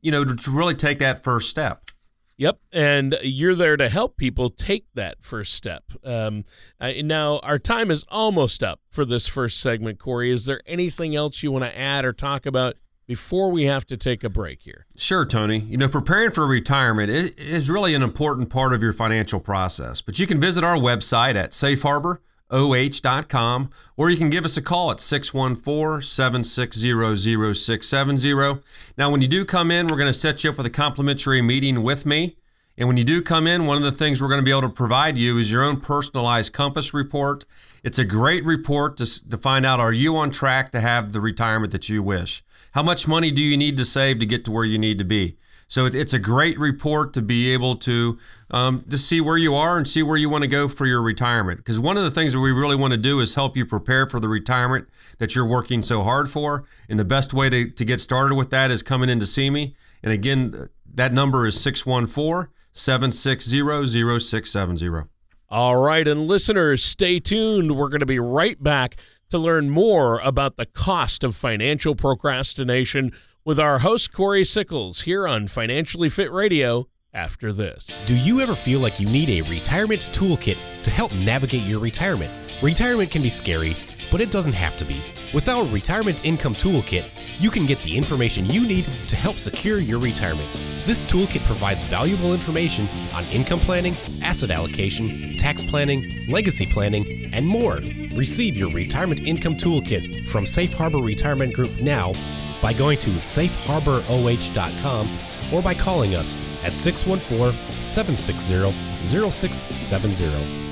you 0.02 0.10
know, 0.10 0.24
to 0.24 0.50
really 0.50 0.74
take 0.74 0.98
that 0.98 1.24
first 1.24 1.48
step. 1.48 1.90
Yep, 2.36 2.58
and 2.72 3.18
you're 3.22 3.54
there 3.54 3.76
to 3.76 3.90
help 3.90 4.16
people 4.16 4.48
take 4.48 4.86
that 4.94 5.18
first 5.20 5.52
step. 5.52 5.84
Um, 6.02 6.46
now, 6.80 7.38
our 7.40 7.58
time 7.58 7.90
is 7.90 8.02
almost 8.08 8.62
up 8.62 8.80
for 8.88 9.04
this 9.04 9.26
first 9.26 9.60
segment, 9.60 9.98
Corey. 9.98 10.30
Is 10.30 10.46
there 10.46 10.62
anything 10.64 11.14
else 11.14 11.42
you 11.42 11.52
want 11.52 11.66
to 11.66 11.78
add 11.78 12.06
or 12.06 12.14
talk 12.14 12.46
about 12.46 12.76
before 13.10 13.50
we 13.50 13.64
have 13.64 13.84
to 13.84 13.96
take 13.96 14.22
a 14.22 14.28
break 14.28 14.60
here? 14.60 14.86
Sure, 14.96 15.24
Tony. 15.24 15.58
You 15.58 15.76
know, 15.76 15.88
preparing 15.88 16.30
for 16.30 16.46
retirement 16.46 17.10
is 17.10 17.68
really 17.68 17.92
an 17.92 18.04
important 18.04 18.50
part 18.50 18.72
of 18.72 18.84
your 18.84 18.92
financial 18.92 19.40
process, 19.40 20.00
but 20.00 20.20
you 20.20 20.28
can 20.28 20.38
visit 20.38 20.62
our 20.62 20.76
website 20.76 21.34
at 21.34 21.52
Safe 21.52 21.82
Harbor 21.82 22.20
oh.com, 22.52 23.70
or 23.96 24.10
you 24.10 24.16
can 24.16 24.30
give 24.30 24.44
us 24.44 24.56
a 24.56 24.62
call 24.62 24.92
at 24.92 25.00
614 25.00 26.02
760 26.02 27.52
0670. 27.54 28.60
Now, 28.96 29.10
when 29.10 29.20
you 29.20 29.28
do 29.28 29.44
come 29.44 29.72
in, 29.72 29.88
we're 29.88 29.96
going 29.96 30.06
to 30.06 30.12
set 30.12 30.44
you 30.44 30.50
up 30.50 30.56
with 30.56 30.66
a 30.66 30.70
complimentary 30.70 31.42
meeting 31.42 31.82
with 31.82 32.06
me. 32.06 32.36
And 32.80 32.88
when 32.88 32.96
you 32.96 33.04
do 33.04 33.20
come 33.20 33.46
in, 33.46 33.66
one 33.66 33.76
of 33.76 33.82
the 33.82 33.92
things 33.92 34.22
we're 34.22 34.28
going 34.28 34.40
to 34.40 34.44
be 34.44 34.50
able 34.50 34.62
to 34.62 34.70
provide 34.70 35.18
you 35.18 35.36
is 35.36 35.52
your 35.52 35.62
own 35.62 35.80
personalized 35.80 36.54
compass 36.54 36.94
report. 36.94 37.44
It's 37.84 37.98
a 37.98 38.06
great 38.06 38.42
report 38.42 38.96
to, 38.96 39.28
to 39.28 39.36
find 39.36 39.66
out 39.66 39.80
are 39.80 39.92
you 39.92 40.16
on 40.16 40.30
track 40.30 40.72
to 40.72 40.80
have 40.80 41.12
the 41.12 41.20
retirement 41.20 41.72
that 41.72 41.90
you 41.90 42.02
wish? 42.02 42.42
How 42.72 42.82
much 42.82 43.06
money 43.06 43.30
do 43.30 43.42
you 43.42 43.58
need 43.58 43.76
to 43.76 43.84
save 43.84 44.18
to 44.20 44.26
get 44.26 44.46
to 44.46 44.50
where 44.50 44.64
you 44.64 44.78
need 44.78 44.96
to 44.96 45.04
be? 45.04 45.36
So 45.68 45.84
it's 45.84 46.14
a 46.14 46.18
great 46.18 46.58
report 46.58 47.12
to 47.12 47.22
be 47.22 47.52
able 47.52 47.76
to 47.76 48.18
um, 48.50 48.82
to 48.90 48.98
see 48.98 49.20
where 49.20 49.36
you 49.36 49.54
are 49.54 49.76
and 49.76 49.86
see 49.86 50.02
where 50.02 50.16
you 50.16 50.28
want 50.30 50.42
to 50.42 50.48
go 50.48 50.66
for 50.66 50.84
your 50.86 51.02
retirement. 51.02 51.58
Because 51.58 51.78
one 51.78 51.96
of 51.96 52.02
the 52.02 52.10
things 52.10 52.32
that 52.32 52.40
we 52.40 52.50
really 52.50 52.74
want 52.74 52.92
to 52.92 52.96
do 52.96 53.20
is 53.20 53.34
help 53.34 53.56
you 53.56 53.66
prepare 53.66 54.08
for 54.08 54.18
the 54.18 54.26
retirement 54.26 54.88
that 55.18 55.36
you're 55.36 55.46
working 55.46 55.82
so 55.82 56.02
hard 56.02 56.28
for. 56.28 56.64
And 56.88 56.98
the 56.98 57.04
best 57.04 57.34
way 57.34 57.50
to, 57.50 57.70
to 57.70 57.84
get 57.84 58.00
started 58.00 58.34
with 58.34 58.50
that 58.50 58.72
is 58.72 58.82
coming 58.82 59.10
in 59.10 59.20
to 59.20 59.26
see 59.26 59.48
me. 59.50 59.76
And 60.02 60.12
again, 60.12 60.70
that 60.92 61.12
number 61.12 61.46
is 61.46 61.60
614 61.60 62.48
760 62.72 64.18
0670. 64.18 65.08
All 65.48 65.76
right. 65.76 66.06
And 66.06 66.26
listeners, 66.26 66.84
stay 66.84 67.18
tuned. 67.18 67.76
We're 67.76 67.88
going 67.88 68.00
to 68.00 68.06
be 68.06 68.20
right 68.20 68.62
back 68.62 68.96
to 69.30 69.38
learn 69.38 69.70
more 69.70 70.20
about 70.20 70.56
the 70.56 70.66
cost 70.66 71.24
of 71.24 71.34
financial 71.36 71.94
procrastination 71.94 73.12
with 73.44 73.58
our 73.58 73.80
host, 73.80 74.12
Corey 74.12 74.44
Sickles, 74.44 75.02
here 75.02 75.26
on 75.26 75.48
Financially 75.48 76.08
Fit 76.08 76.30
Radio 76.30 76.88
after 77.12 77.52
this. 77.52 78.02
Do 78.06 78.16
you 78.16 78.40
ever 78.40 78.54
feel 78.54 78.80
like 78.80 79.00
you 79.00 79.08
need 79.08 79.28
a 79.30 79.48
retirement 79.48 80.02
toolkit 80.12 80.58
to 80.82 80.90
help 80.90 81.12
navigate 81.14 81.62
your 81.62 81.80
retirement? 81.80 82.32
Retirement 82.62 83.10
can 83.10 83.22
be 83.22 83.30
scary, 83.30 83.76
but 84.12 84.20
it 84.20 84.30
doesn't 84.30 84.52
have 84.52 84.76
to 84.76 84.84
be. 84.84 85.02
With 85.32 85.48
our 85.48 85.64
Retirement 85.66 86.24
Income 86.24 86.56
Toolkit, 86.56 87.04
you 87.38 87.52
can 87.52 87.64
get 87.64 87.80
the 87.82 87.96
information 87.96 88.46
you 88.46 88.66
need 88.66 88.84
to 89.06 89.14
help 89.14 89.36
secure 89.36 89.78
your 89.78 90.00
retirement. 90.00 90.50
This 90.86 91.04
toolkit 91.04 91.44
provides 91.44 91.84
valuable 91.84 92.34
information 92.34 92.88
on 93.14 93.24
income 93.26 93.60
planning, 93.60 93.94
asset 94.24 94.50
allocation, 94.50 95.36
tax 95.36 95.62
planning, 95.62 96.26
legacy 96.28 96.66
planning, 96.66 97.32
and 97.32 97.46
more. 97.46 97.76
Receive 98.16 98.56
your 98.56 98.72
Retirement 98.72 99.20
Income 99.20 99.58
Toolkit 99.58 100.26
from 100.26 100.44
Safe 100.44 100.74
Harbor 100.74 100.98
Retirement 100.98 101.54
Group 101.54 101.80
now 101.80 102.12
by 102.60 102.72
going 102.72 102.98
to 102.98 103.10
safeharboroh.com 103.10 105.08
or 105.52 105.62
by 105.62 105.74
calling 105.74 106.16
us 106.16 106.34
at 106.64 106.72
614 106.72 107.52
760 107.80 108.72
0670. 109.04 110.69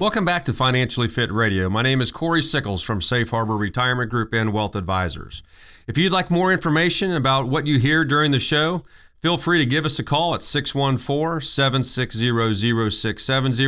Welcome 0.00 0.24
back 0.24 0.44
to 0.44 0.54
Financially 0.54 1.08
Fit 1.08 1.30
Radio. 1.30 1.68
My 1.68 1.82
name 1.82 2.00
is 2.00 2.10
Corey 2.10 2.40
Sickles 2.40 2.82
from 2.82 3.02
Safe 3.02 3.28
Harbor 3.28 3.54
Retirement 3.54 4.10
Group 4.10 4.32
and 4.32 4.50
Wealth 4.50 4.74
Advisors. 4.74 5.42
If 5.86 5.98
you'd 5.98 6.10
like 6.10 6.30
more 6.30 6.50
information 6.50 7.12
about 7.12 7.48
what 7.48 7.66
you 7.66 7.78
hear 7.78 8.06
during 8.06 8.30
the 8.30 8.38
show, 8.38 8.82
Feel 9.20 9.36
free 9.36 9.58
to 9.58 9.66
give 9.66 9.84
us 9.84 9.98
a 9.98 10.02
call 10.02 10.34
at 10.34 10.42
614 10.42 11.42
760 11.42 12.90
0670 12.90 13.66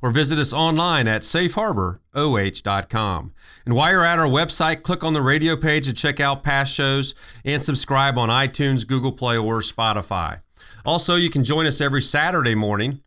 or 0.00 0.10
visit 0.12 0.38
us 0.38 0.52
online 0.52 1.08
at 1.08 1.22
safeharboroh.com. 1.22 3.32
And 3.66 3.74
while 3.74 3.90
you're 3.90 4.04
at 4.04 4.20
our 4.20 4.28
website, 4.28 4.84
click 4.84 5.02
on 5.02 5.12
the 5.12 5.20
radio 5.20 5.56
page 5.56 5.86
to 5.86 5.92
check 5.92 6.20
out 6.20 6.44
past 6.44 6.72
shows 6.72 7.16
and 7.44 7.60
subscribe 7.60 8.16
on 8.16 8.28
iTunes, 8.28 8.86
Google 8.86 9.10
Play, 9.10 9.36
or 9.36 9.58
Spotify. 9.58 10.42
Also, 10.84 11.16
you 11.16 11.30
can 11.30 11.42
join 11.42 11.66
us 11.66 11.80
every 11.80 12.00
Saturday 12.00 12.54
morning 12.54 13.02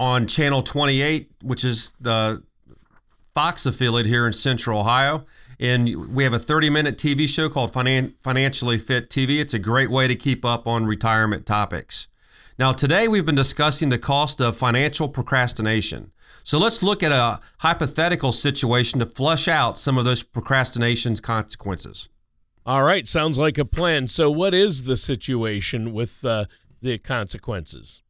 on 0.00 0.26
Channel 0.26 0.62
28, 0.62 1.30
which 1.42 1.62
is 1.62 1.92
the 2.00 2.42
Fox 3.34 3.66
affiliate 3.66 4.06
here 4.06 4.26
in 4.26 4.32
Central 4.32 4.80
Ohio. 4.80 5.26
And 5.60 6.14
we 6.14 6.24
have 6.24 6.32
a 6.32 6.38
30 6.38 6.70
minute 6.70 6.96
TV 6.96 7.28
show 7.28 7.50
called 7.50 7.74
Finan- 7.74 8.14
Financially 8.18 8.78
Fit 8.78 9.10
TV. 9.10 9.38
It's 9.40 9.52
a 9.52 9.58
great 9.58 9.90
way 9.90 10.08
to 10.08 10.14
keep 10.14 10.42
up 10.42 10.66
on 10.66 10.86
retirement 10.86 11.44
topics. 11.44 12.08
Now, 12.58 12.72
today 12.72 13.08
we've 13.08 13.26
been 13.26 13.34
discussing 13.34 13.90
the 13.90 13.98
cost 13.98 14.40
of 14.40 14.56
financial 14.56 15.06
procrastination. 15.06 16.12
So 16.44 16.58
let's 16.58 16.82
look 16.82 17.02
at 17.02 17.12
a 17.12 17.38
hypothetical 17.58 18.32
situation 18.32 19.00
to 19.00 19.06
flush 19.06 19.48
out 19.48 19.76
some 19.76 19.98
of 19.98 20.06
those 20.06 20.22
procrastination's 20.22 21.20
consequences. 21.20 22.08
All 22.64 22.82
right, 22.82 23.06
sounds 23.06 23.36
like 23.36 23.58
a 23.58 23.66
plan. 23.66 24.08
So, 24.08 24.30
what 24.30 24.54
is 24.54 24.84
the 24.84 24.96
situation 24.96 25.92
with 25.92 26.24
uh, 26.24 26.46
the 26.80 26.98
consequences? 26.98 28.00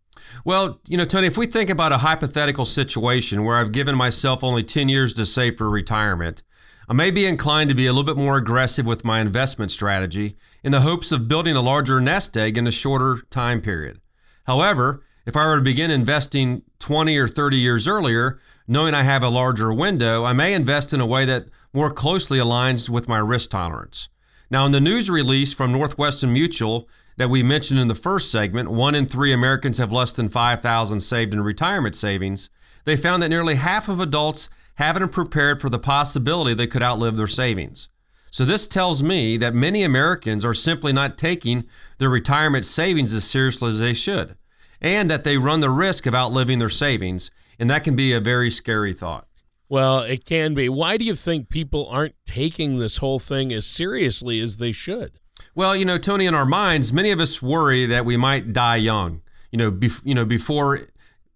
Well, 0.44 0.80
you 0.88 0.96
know, 0.96 1.04
Tony, 1.04 1.26
if 1.26 1.38
we 1.38 1.46
think 1.46 1.70
about 1.70 1.92
a 1.92 1.98
hypothetical 1.98 2.64
situation 2.64 3.44
where 3.44 3.56
I've 3.56 3.72
given 3.72 3.94
myself 3.94 4.42
only 4.42 4.62
10 4.62 4.88
years 4.88 5.12
to 5.14 5.26
save 5.26 5.56
for 5.56 5.68
retirement, 5.68 6.42
I 6.88 6.92
may 6.92 7.10
be 7.10 7.26
inclined 7.26 7.70
to 7.70 7.76
be 7.76 7.86
a 7.86 7.92
little 7.92 8.14
bit 8.14 8.20
more 8.20 8.36
aggressive 8.36 8.84
with 8.84 9.04
my 9.04 9.20
investment 9.20 9.70
strategy 9.70 10.36
in 10.64 10.72
the 10.72 10.80
hopes 10.80 11.12
of 11.12 11.28
building 11.28 11.54
a 11.54 11.60
larger 11.60 12.00
nest 12.00 12.36
egg 12.36 12.58
in 12.58 12.66
a 12.66 12.72
shorter 12.72 13.22
time 13.30 13.60
period. 13.60 14.00
However, 14.46 15.04
if 15.24 15.36
I 15.36 15.46
were 15.46 15.58
to 15.58 15.62
begin 15.62 15.92
investing 15.92 16.62
20 16.80 17.16
or 17.16 17.28
30 17.28 17.56
years 17.58 17.86
earlier, 17.86 18.40
knowing 18.66 18.94
I 18.94 19.04
have 19.04 19.22
a 19.22 19.28
larger 19.28 19.72
window, 19.72 20.24
I 20.24 20.32
may 20.32 20.52
invest 20.54 20.92
in 20.92 21.00
a 21.00 21.06
way 21.06 21.24
that 21.26 21.46
more 21.72 21.92
closely 21.92 22.38
aligns 22.38 22.90
with 22.90 23.08
my 23.08 23.18
risk 23.18 23.50
tolerance. 23.50 24.08
Now, 24.50 24.66
in 24.66 24.72
the 24.72 24.80
news 24.80 25.08
release 25.08 25.54
from 25.54 25.70
Northwestern 25.70 26.32
Mutual 26.32 26.88
that 27.20 27.28
we 27.28 27.42
mentioned 27.42 27.78
in 27.78 27.88
the 27.88 27.94
first 27.94 28.32
segment, 28.32 28.70
one 28.70 28.94
in 28.94 29.04
three 29.04 29.30
Americans 29.30 29.76
have 29.76 29.92
less 29.92 30.16
than 30.16 30.30
5,000 30.30 31.00
saved 31.00 31.34
in 31.34 31.42
retirement 31.42 31.94
savings. 31.94 32.48
They 32.86 32.96
found 32.96 33.22
that 33.22 33.28
nearly 33.28 33.56
half 33.56 33.90
of 33.90 34.00
adults 34.00 34.48
haven't 34.76 35.12
prepared 35.12 35.60
for 35.60 35.68
the 35.68 35.78
possibility 35.78 36.54
they 36.54 36.66
could 36.66 36.82
outlive 36.82 37.18
their 37.18 37.26
savings. 37.26 37.90
So, 38.30 38.46
this 38.46 38.66
tells 38.66 39.02
me 39.02 39.36
that 39.36 39.52
many 39.52 39.82
Americans 39.82 40.46
are 40.46 40.54
simply 40.54 40.94
not 40.94 41.18
taking 41.18 41.68
their 41.98 42.08
retirement 42.08 42.64
savings 42.64 43.12
as 43.12 43.24
seriously 43.24 43.68
as 43.68 43.80
they 43.80 43.92
should, 43.92 44.36
and 44.80 45.10
that 45.10 45.22
they 45.22 45.36
run 45.36 45.60
the 45.60 45.68
risk 45.68 46.06
of 46.06 46.14
outliving 46.14 46.58
their 46.58 46.70
savings. 46.70 47.30
And 47.58 47.68
that 47.68 47.84
can 47.84 47.96
be 47.96 48.14
a 48.14 48.20
very 48.20 48.48
scary 48.48 48.94
thought. 48.94 49.26
Well, 49.68 49.98
it 49.98 50.24
can 50.24 50.54
be. 50.54 50.70
Why 50.70 50.96
do 50.96 51.04
you 51.04 51.14
think 51.14 51.50
people 51.50 51.86
aren't 51.90 52.14
taking 52.24 52.78
this 52.78 52.96
whole 52.96 53.18
thing 53.18 53.52
as 53.52 53.66
seriously 53.66 54.40
as 54.40 54.56
they 54.56 54.72
should? 54.72 55.20
Well, 55.54 55.74
you 55.74 55.84
know, 55.84 55.98
Tony, 55.98 56.26
in 56.26 56.34
our 56.34 56.46
minds, 56.46 56.92
many 56.92 57.10
of 57.10 57.20
us 57.20 57.42
worry 57.42 57.84
that 57.86 58.04
we 58.04 58.16
might 58.16 58.52
die 58.52 58.76
young. 58.76 59.22
You 59.50 59.58
know, 59.58 59.72
bef- 59.72 60.02
you 60.04 60.14
know, 60.14 60.24
before 60.24 60.80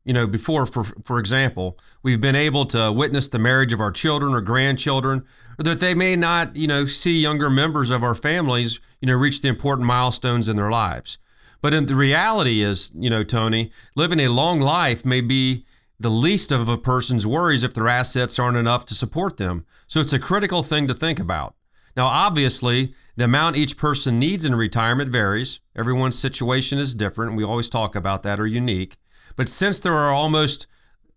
you 0.05 0.13
know, 0.13 0.27
before, 0.27 0.67
for, 0.67 0.85
for 0.85 1.19
example, 1.19 1.79
we've 2.03 2.21
been 2.21 2.37
able 2.37 2.67
to 2.67 2.93
witness 2.93 3.29
the 3.29 3.39
marriage 3.39 3.73
of 3.73 3.81
our 3.81 3.91
children 3.91 4.35
or 4.35 4.43
grandchildren, 4.43 5.25
or 5.59 5.63
that 5.63 5.81
they 5.81 5.95
may 5.95 6.15
not, 6.15 6.55
you 6.55 6.67
know, 6.67 6.85
see 6.85 7.19
younger 7.19 7.49
members 7.49 7.91
of 7.91 8.03
our 8.03 8.15
families, 8.15 8.81
you 9.01 9.09
know, 9.09 9.15
reach 9.15 9.41
the 9.41 9.49
important 9.49 9.87
milestones 9.87 10.49
in 10.49 10.57
their 10.57 10.71
lives. 10.71 11.17
But 11.63 11.73
in 11.73 11.87
the 11.87 11.95
reality 11.95 12.61
is, 12.61 12.91
you 12.95 13.09
know, 13.09 13.23
Tony, 13.23 13.71
living 13.97 14.21
a 14.21 14.29
long 14.29 14.61
life 14.61 15.07
may 15.07 15.23
be 15.23 15.65
the 15.99 16.11
least 16.11 16.53
of 16.53 16.69
a 16.69 16.77
person's 16.77 17.27
worries 17.27 17.65
if 17.65 17.73
their 17.73 17.89
assets 17.89 18.39
aren't 18.39 18.59
enough 18.59 18.85
to 18.87 18.95
support 18.95 19.39
them. 19.39 19.65
So 19.87 20.01
it's 20.01 20.13
a 20.13 20.19
critical 20.19 20.63
thing 20.63 20.87
to 20.89 20.95
think 20.95 21.19
about. 21.19 21.55
Now, 21.97 22.07
obviously, 22.07 22.95
the 23.17 23.25
amount 23.25 23.57
each 23.57 23.77
person 23.77 24.19
needs 24.19 24.45
in 24.45 24.55
retirement 24.55 25.11
varies. 25.11 25.61
Everyone's 25.77 26.19
situation 26.19 26.79
is 26.79 26.95
different. 26.95 27.37
We 27.37 27.45
always 27.45 27.69
talk 27.69 27.95
about 27.95 28.23
that 28.25 28.41
or 28.41 28.47
unique. 28.47 28.97
But 29.37 29.49
since 29.49 29.81
there 29.81 29.95
are 29.95 30.13
almost, 30.13 30.67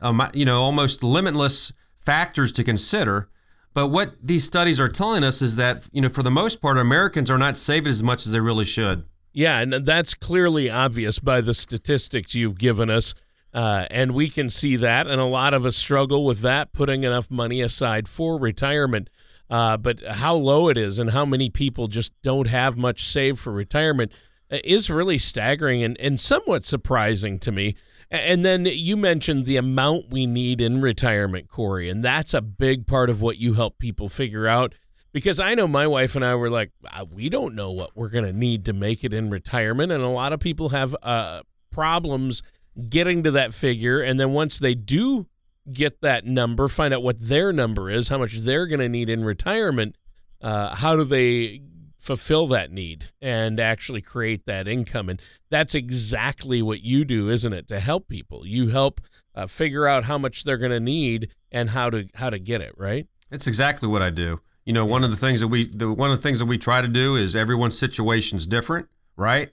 um, 0.02 0.22
you 0.34 0.46
know, 0.46 0.62
almost 0.62 1.04
limitless 1.04 1.74
factors 1.98 2.52
to 2.54 2.64
consider, 2.64 3.30
but 3.74 3.88
what 3.88 4.16
these 4.24 4.44
studies 4.44 4.80
are 4.80 4.88
telling 4.88 5.24
us 5.24 5.42
is 5.42 5.56
that, 5.58 5.88
you 5.92 6.02
know, 6.02 6.10
for 6.10 6.24
the 6.24 6.32
most 6.32 6.62
part, 6.62 6.78
Americans 6.78 7.30
are 7.30 7.38
not 7.38 7.58
saving 7.58 7.90
as 7.92 8.02
much 8.02 8.26
as 8.26 8.34
they 8.34 8.40
really 8.40 8.66
should. 8.66 9.06
Yeah, 9.34 9.60
and 9.60 9.72
that's 9.86 10.16
clearly 10.16 10.68
obvious 10.68 11.20
by 11.20 11.42
the 11.42 11.54
statistics 11.54 12.34
you've 12.34 12.58
given 12.58 12.90
us. 12.90 13.14
Uh, 13.54 13.86
and 13.92 14.12
we 14.12 14.30
can 14.30 14.50
see 14.50 14.76
that, 14.78 15.08
and 15.08 15.22
a 15.22 15.26
lot 15.26 15.54
of 15.54 15.66
us 15.66 15.78
struggle 15.78 16.26
with 16.26 16.40
that, 16.40 16.74
putting 16.74 17.04
enough 17.04 17.30
money 17.30 17.62
aside 17.62 18.08
for 18.08 18.40
retirement. 18.40 19.10
Uh, 19.50 19.78
but 19.78 20.04
how 20.04 20.36
low 20.36 20.68
it 20.68 20.78
is 20.78 21.00
and 21.00 21.12
how 21.12 21.26
many 21.26 21.50
people 21.50 21.88
just 21.88 22.12
don't 22.22 22.48
have 22.48 22.78
much 22.78 23.06
saved 23.06 23.40
for 23.40 23.52
retirement 23.52 24.12
uh, 24.52 24.58
is 24.64 24.90
really 24.90 25.18
staggering 25.18 25.84
and, 25.84 25.98
and 26.00 26.20
somewhat 26.20 26.66
surprising 26.66 27.40
to 27.40 27.52
me. 27.52 27.76
And 28.10 28.46
then 28.46 28.66
you 28.66 28.96
mentioned 28.96 29.46
the 29.46 29.58
amount 29.58 30.10
we 30.10 30.26
need 30.26 30.62
in 30.62 30.82
retirement, 30.82 31.50
Corey, 31.50 31.90
and 31.90 32.04
that's 32.04 32.34
a 32.34 32.42
big 32.42 32.88
part 32.88 33.10
of 33.10 33.22
what 33.22 33.38
you 33.38 33.56
help 33.56 33.80
people 33.80 34.08
figure 34.08 34.48
out. 34.48 34.74
Because 35.12 35.40
I 35.40 35.56
know 35.56 35.68
my 35.68 35.88
wife 35.88 36.16
and 36.16 36.24
I 36.24 36.36
were 36.36 36.50
like, 36.50 36.72
ah, 36.86 37.04
we 37.10 37.28
don't 37.28 37.56
know 37.56 37.72
what 37.72 37.96
we're 37.96 38.10
going 38.10 38.26
to 38.26 38.34
need 38.34 38.66
to 38.66 38.74
make 38.74 39.04
it 39.04 39.14
in 39.14 39.30
retirement. 39.30 39.92
And 39.92 40.04
a 40.04 40.10
lot 40.10 40.32
of 40.32 40.40
people 40.40 40.70
have 40.70 40.96
uh, 41.02 41.42
problems 41.72 42.44
getting 42.90 43.24
to 43.24 43.32
that 43.32 43.54
figure. 43.54 44.02
And 44.02 44.20
then 44.20 44.32
once 44.32 44.60
they 44.60 44.76
do 44.76 45.28
get 45.72 46.02
that 46.02 46.26
number, 46.26 46.68
find 46.68 46.94
out 46.94 47.04
what 47.04 47.20
their 47.20 47.52
number 47.52 47.90
is, 47.90 48.10
how 48.10 48.18
much 48.18 48.38
they're 48.38 48.68
going 48.68 48.80
to 48.80 48.90
need 48.90 49.10
in 49.10 49.24
retirement, 49.24 49.96
uh, 50.42 50.76
how 50.76 50.96
do 50.96 51.04
they 51.04 51.62
fulfill 52.00 52.48
that 52.48 52.72
need 52.72 53.10
and 53.22 53.60
actually 53.60 54.02
create 54.02 54.46
that 54.46 54.68
income. 54.68 55.10
And 55.10 55.22
that's 55.50 55.76
exactly 55.76 56.62
what 56.62 56.82
you 56.82 57.04
do, 57.04 57.30
isn't 57.30 57.52
it? 57.52 57.68
To 57.68 57.80
help 57.80 58.08
people, 58.08 58.48
you 58.48 58.70
help 58.70 59.02
uh, 59.36 59.48
figure 59.48 59.88
out 59.88 60.06
how 60.06 60.18
much 60.18 60.44
they're 60.44 60.58
going 60.58 60.72
to 60.72 60.80
need 60.80 61.30
and 61.52 61.72
how 61.72 61.90
to 61.90 62.08
how 62.16 62.30
to 62.30 62.40
get 62.40 62.62
it 62.62 62.74
right. 62.78 63.08
It's 63.32 63.48
exactly 63.48 63.90
what 63.90 64.02
I 64.02 64.10
do. 64.10 64.42
You 64.66 64.74
know, 64.74 64.86
one 64.86 65.04
of 65.04 65.12
the 65.12 65.18
things 65.18 65.42
that 65.42 65.48
we 65.48 65.66
the 65.66 65.92
one 65.92 66.12
of 66.12 66.18
the 66.18 66.24
things 66.24 66.40
that 66.40 66.46
we 66.46 66.58
try 66.58 66.82
to 66.82 66.88
do 66.88 67.16
is 67.16 67.36
everyone's 67.36 67.78
situation 67.78 68.38
is 68.38 68.48
different, 68.48 68.88
right? 69.16 69.50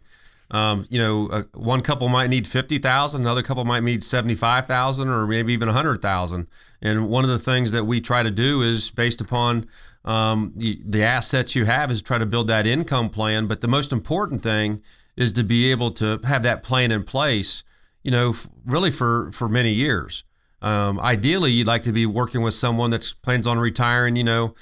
Um, 0.54 0.86
you 0.88 1.00
know, 1.00 1.26
uh, 1.28 1.42
one 1.54 1.80
couple 1.80 2.06
might 2.08 2.30
need 2.30 2.46
fifty 2.46 2.78
thousand, 2.78 3.22
another 3.22 3.42
couple 3.42 3.64
might 3.64 3.82
need 3.82 4.04
seventy-five 4.04 4.66
thousand, 4.66 5.08
or 5.08 5.26
maybe 5.26 5.52
even 5.52 5.68
a 5.68 5.72
hundred 5.72 6.00
thousand. 6.00 6.48
And 6.80 7.08
one 7.08 7.24
of 7.24 7.30
the 7.30 7.40
things 7.40 7.72
that 7.72 7.84
we 7.84 8.00
try 8.00 8.22
to 8.22 8.30
do 8.30 8.62
is 8.62 8.90
based 8.92 9.20
upon 9.20 9.66
um, 10.04 10.52
the, 10.54 10.80
the 10.84 11.02
assets 11.02 11.56
you 11.56 11.64
have 11.64 11.90
is 11.90 12.02
try 12.02 12.18
to 12.18 12.26
build 12.26 12.46
that 12.48 12.66
income 12.66 13.10
plan. 13.10 13.46
But 13.46 13.62
the 13.62 13.68
most 13.68 13.92
important 13.92 14.42
thing 14.42 14.82
is 15.16 15.32
to 15.32 15.42
be 15.42 15.70
able 15.70 15.90
to 15.92 16.20
have 16.24 16.42
that 16.42 16.62
plan 16.62 16.92
in 16.92 17.02
place, 17.04 17.64
you 18.02 18.10
know, 18.10 18.30
f- 18.30 18.48
really 18.64 18.90
for, 18.90 19.32
for 19.32 19.48
many 19.48 19.72
years. 19.72 20.24
Um, 20.60 20.98
ideally, 21.00 21.52
you'd 21.52 21.66
like 21.66 21.82
to 21.82 21.92
be 21.92 22.06
working 22.06 22.42
with 22.42 22.54
someone 22.54 22.90
that 22.90 23.14
plans 23.22 23.46
on 23.46 23.58
retiring, 23.58 24.16
you 24.16 24.24
know, 24.24 24.54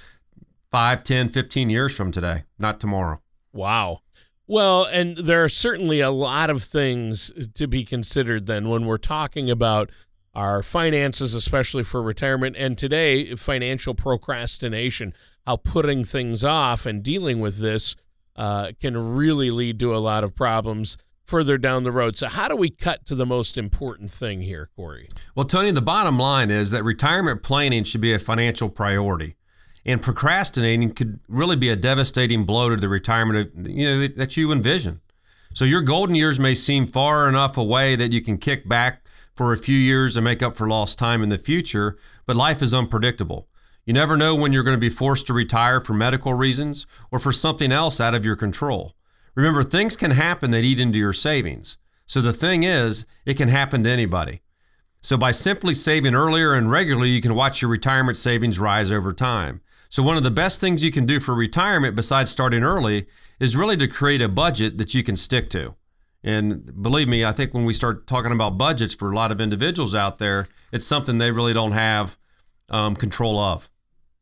5, 0.70 1.02
10, 1.02 1.28
15 1.28 1.70
years 1.70 1.96
from 1.96 2.10
today, 2.10 2.44
not 2.58 2.80
tomorrow. 2.80 3.20
Wow. 3.52 4.00
Well, 4.52 4.84
and 4.84 5.16
there 5.16 5.42
are 5.42 5.48
certainly 5.48 6.00
a 6.00 6.10
lot 6.10 6.50
of 6.50 6.62
things 6.62 7.32
to 7.54 7.66
be 7.66 7.84
considered 7.84 8.44
then 8.44 8.68
when 8.68 8.84
we're 8.84 8.98
talking 8.98 9.50
about 9.50 9.88
our 10.34 10.62
finances, 10.62 11.34
especially 11.34 11.84
for 11.84 12.02
retirement, 12.02 12.56
and 12.58 12.76
today, 12.76 13.34
financial 13.34 13.94
procrastination 13.94 15.14
how 15.46 15.56
putting 15.56 16.04
things 16.04 16.44
off 16.44 16.84
and 16.84 17.02
dealing 17.02 17.40
with 17.40 17.60
this 17.60 17.96
uh, 18.36 18.72
can 18.78 19.14
really 19.14 19.50
lead 19.50 19.78
to 19.78 19.96
a 19.96 20.00
lot 20.00 20.22
of 20.22 20.36
problems 20.36 20.98
further 21.24 21.56
down 21.56 21.84
the 21.84 21.90
road. 21.90 22.18
So, 22.18 22.28
how 22.28 22.46
do 22.46 22.54
we 22.54 22.68
cut 22.68 23.06
to 23.06 23.14
the 23.14 23.24
most 23.24 23.56
important 23.56 24.10
thing 24.10 24.42
here, 24.42 24.68
Corey? 24.76 25.08
Well, 25.34 25.46
Tony, 25.46 25.70
the 25.70 25.80
bottom 25.80 26.18
line 26.18 26.50
is 26.50 26.72
that 26.72 26.84
retirement 26.84 27.42
planning 27.42 27.84
should 27.84 28.02
be 28.02 28.12
a 28.12 28.18
financial 28.18 28.68
priority. 28.68 29.34
And 29.84 30.02
procrastinating 30.02 30.92
could 30.92 31.20
really 31.28 31.56
be 31.56 31.68
a 31.68 31.76
devastating 31.76 32.44
blow 32.44 32.70
to 32.70 32.76
the 32.76 32.88
retirement 32.88 33.68
you 33.68 33.84
know, 33.84 34.06
that 34.06 34.36
you 34.36 34.52
envision. 34.52 35.00
So, 35.54 35.64
your 35.64 35.82
golden 35.82 36.14
years 36.14 36.40
may 36.40 36.54
seem 36.54 36.86
far 36.86 37.28
enough 37.28 37.56
away 37.56 37.96
that 37.96 38.12
you 38.12 38.22
can 38.22 38.38
kick 38.38 38.68
back 38.68 39.06
for 39.36 39.52
a 39.52 39.58
few 39.58 39.76
years 39.76 40.16
and 40.16 40.24
make 40.24 40.42
up 40.42 40.56
for 40.56 40.68
lost 40.68 40.98
time 40.98 41.22
in 41.22 41.28
the 41.28 41.38
future, 41.38 41.96
but 42.26 42.36
life 42.36 42.62
is 42.62 42.72
unpredictable. 42.72 43.48
You 43.84 43.92
never 43.92 44.16
know 44.16 44.34
when 44.34 44.52
you're 44.52 44.62
going 44.62 44.76
to 44.76 44.80
be 44.80 44.88
forced 44.88 45.26
to 45.26 45.32
retire 45.32 45.80
for 45.80 45.94
medical 45.94 46.34
reasons 46.34 46.86
or 47.10 47.18
for 47.18 47.32
something 47.32 47.72
else 47.72 48.00
out 48.00 48.14
of 48.14 48.24
your 48.24 48.36
control. 48.36 48.92
Remember, 49.34 49.62
things 49.62 49.96
can 49.96 50.12
happen 50.12 50.52
that 50.52 50.64
eat 50.64 50.78
into 50.78 50.98
your 50.98 51.12
savings. 51.12 51.78
So 52.06 52.20
the 52.20 52.32
thing 52.32 52.62
is, 52.62 53.06
it 53.26 53.36
can 53.36 53.48
happen 53.48 53.82
to 53.84 53.90
anybody. 53.90 54.40
So 55.00 55.16
by 55.16 55.32
simply 55.32 55.74
saving 55.74 56.14
earlier 56.14 56.54
and 56.54 56.70
regularly, 56.70 57.10
you 57.10 57.20
can 57.20 57.34
watch 57.34 57.60
your 57.60 57.70
retirement 57.70 58.16
savings 58.16 58.60
rise 58.60 58.92
over 58.92 59.12
time. 59.12 59.60
So 59.92 60.02
one 60.02 60.16
of 60.16 60.22
the 60.22 60.30
best 60.30 60.58
things 60.58 60.82
you 60.82 60.90
can 60.90 61.04
do 61.04 61.20
for 61.20 61.34
retirement 61.34 61.94
besides 61.94 62.30
starting 62.30 62.62
early 62.62 63.04
is 63.38 63.58
really 63.58 63.76
to 63.76 63.86
create 63.86 64.22
a 64.22 64.28
budget 64.28 64.78
that 64.78 64.94
you 64.94 65.02
can 65.02 65.16
stick 65.16 65.50
to. 65.50 65.74
And 66.24 66.82
believe 66.82 67.08
me, 67.08 67.26
I 67.26 67.32
think 67.32 67.52
when 67.52 67.66
we 67.66 67.74
start 67.74 68.06
talking 68.06 68.32
about 68.32 68.56
budgets 68.56 68.94
for 68.94 69.12
a 69.12 69.14
lot 69.14 69.30
of 69.30 69.38
individuals 69.38 69.94
out 69.94 70.16
there, 70.16 70.48
it's 70.72 70.86
something 70.86 71.18
they 71.18 71.30
really 71.30 71.52
don't 71.52 71.72
have 71.72 72.16
um, 72.70 72.96
control 72.96 73.38
of. 73.38 73.68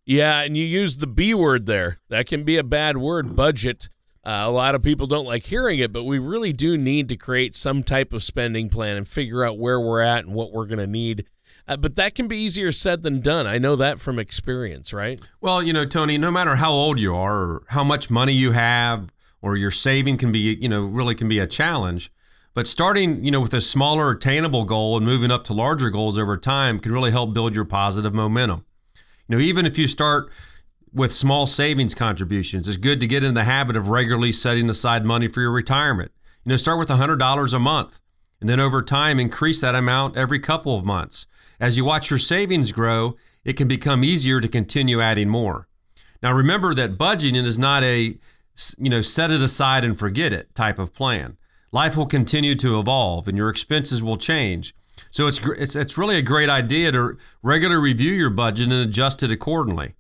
Yeah, 0.04 0.40
and 0.40 0.56
you 0.56 0.64
use 0.64 0.96
the 0.96 1.06
B 1.06 1.34
word 1.34 1.66
there. 1.66 1.98
That 2.08 2.26
can 2.26 2.42
be 2.42 2.56
a 2.56 2.64
bad 2.64 2.96
word, 2.96 3.36
budget. 3.36 3.88
Uh, 4.24 4.42
a 4.46 4.50
lot 4.50 4.74
of 4.74 4.82
people 4.82 5.06
don't 5.06 5.24
like 5.24 5.44
hearing 5.44 5.78
it, 5.78 5.92
but 5.92 6.02
we 6.02 6.18
really 6.18 6.52
do 6.52 6.76
need 6.76 7.08
to 7.10 7.16
create 7.16 7.54
some 7.54 7.84
type 7.84 8.12
of 8.12 8.24
spending 8.24 8.70
plan 8.70 8.96
and 8.96 9.06
figure 9.06 9.44
out 9.44 9.56
where 9.56 9.78
we're 9.78 10.02
at 10.02 10.24
and 10.24 10.34
what 10.34 10.50
we're 10.50 10.66
going 10.66 10.80
to 10.80 10.86
need. 10.88 11.26
Uh, 11.70 11.76
but 11.76 11.94
that 11.94 12.16
can 12.16 12.26
be 12.26 12.36
easier 12.36 12.72
said 12.72 13.02
than 13.02 13.20
done. 13.20 13.46
I 13.46 13.58
know 13.58 13.76
that 13.76 14.00
from 14.00 14.18
experience, 14.18 14.92
right? 14.92 15.20
Well, 15.40 15.62
you 15.62 15.72
know, 15.72 15.84
Tony, 15.84 16.18
no 16.18 16.32
matter 16.32 16.56
how 16.56 16.72
old 16.72 16.98
you 16.98 17.14
are 17.14 17.38
or 17.38 17.62
how 17.68 17.84
much 17.84 18.10
money 18.10 18.32
you 18.32 18.50
have 18.50 19.12
or 19.40 19.56
your 19.56 19.70
saving 19.70 20.16
can 20.16 20.32
be, 20.32 20.58
you 20.60 20.68
know, 20.68 20.84
really 20.84 21.14
can 21.14 21.28
be 21.28 21.38
a 21.38 21.46
challenge. 21.46 22.10
But 22.54 22.66
starting, 22.66 23.24
you 23.24 23.30
know, 23.30 23.40
with 23.40 23.54
a 23.54 23.60
smaller 23.60 24.10
attainable 24.10 24.64
goal 24.64 24.96
and 24.96 25.06
moving 25.06 25.30
up 25.30 25.44
to 25.44 25.52
larger 25.52 25.90
goals 25.90 26.18
over 26.18 26.36
time 26.36 26.80
can 26.80 26.90
really 26.90 27.12
help 27.12 27.32
build 27.32 27.54
your 27.54 27.64
positive 27.64 28.12
momentum. 28.12 28.64
You 29.28 29.36
know, 29.36 29.40
even 29.40 29.64
if 29.64 29.78
you 29.78 29.86
start 29.86 30.28
with 30.92 31.12
small 31.12 31.46
savings 31.46 31.94
contributions, 31.94 32.66
it's 32.66 32.78
good 32.78 32.98
to 32.98 33.06
get 33.06 33.22
in 33.22 33.34
the 33.34 33.44
habit 33.44 33.76
of 33.76 33.86
regularly 33.86 34.32
setting 34.32 34.68
aside 34.68 35.04
money 35.04 35.28
for 35.28 35.40
your 35.40 35.52
retirement. 35.52 36.10
You 36.44 36.50
know, 36.50 36.56
start 36.56 36.80
with 36.80 36.88
$100 36.88 37.54
a 37.54 37.58
month 37.60 38.00
and 38.40 38.48
then 38.48 38.60
over 38.60 38.82
time 38.82 39.20
increase 39.20 39.60
that 39.60 39.74
amount 39.74 40.16
every 40.16 40.38
couple 40.38 40.76
of 40.76 40.86
months. 40.86 41.26
As 41.60 41.76
you 41.76 41.84
watch 41.84 42.10
your 42.10 42.18
savings 42.18 42.72
grow, 42.72 43.16
it 43.44 43.56
can 43.56 43.68
become 43.68 44.02
easier 44.02 44.40
to 44.40 44.48
continue 44.48 45.00
adding 45.00 45.28
more. 45.28 45.68
Now 46.22 46.32
remember 46.32 46.74
that 46.74 46.98
budgeting 46.98 47.44
is 47.44 47.58
not 47.58 47.82
a 47.82 48.18
you 48.78 48.90
know 48.90 49.00
set 49.00 49.30
it 49.30 49.40
aside 49.40 49.84
and 49.84 49.98
forget 49.98 50.32
it 50.32 50.54
type 50.54 50.78
of 50.78 50.92
plan. 50.92 51.36
Life 51.72 51.96
will 51.96 52.06
continue 52.06 52.54
to 52.56 52.78
evolve 52.78 53.28
and 53.28 53.36
your 53.36 53.48
expenses 53.48 54.02
will 54.02 54.16
change. 54.16 54.74
So 55.10 55.26
it's 55.26 55.40
it's 55.58 55.76
it's 55.76 55.98
really 55.98 56.16
a 56.16 56.22
great 56.22 56.48
idea 56.48 56.92
to 56.92 57.16
regularly 57.42 57.82
review 57.82 58.12
your 58.12 58.30
budget 58.30 58.70
and 58.70 58.74
adjust 58.74 59.22
it 59.22 59.30
accordingly. 59.30 59.94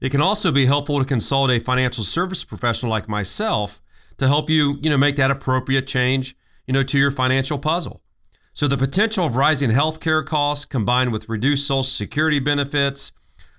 It 0.00 0.10
can 0.10 0.20
also 0.20 0.52
be 0.52 0.66
helpful 0.66 0.98
to 0.98 1.04
consult 1.04 1.50
a 1.50 1.58
financial 1.58 2.04
service 2.04 2.44
professional 2.44 2.90
like 2.90 3.08
myself 3.08 3.80
to 4.18 4.28
help 4.28 4.50
you, 4.50 4.78
you 4.82 4.90
know, 4.90 4.98
make 4.98 5.16
that 5.16 5.30
appropriate 5.30 5.86
change, 5.86 6.36
you 6.66 6.72
know, 6.74 6.82
to 6.82 6.98
your 6.98 7.10
financial 7.10 7.58
puzzle. 7.58 8.00
So 8.52 8.68
the 8.68 8.76
potential 8.76 9.26
of 9.26 9.36
rising 9.36 9.70
healthcare 9.70 10.24
costs 10.24 10.64
combined 10.64 11.12
with 11.12 11.28
reduced 11.28 11.66
social 11.66 11.82
security 11.82 12.38
benefits, 12.38 13.12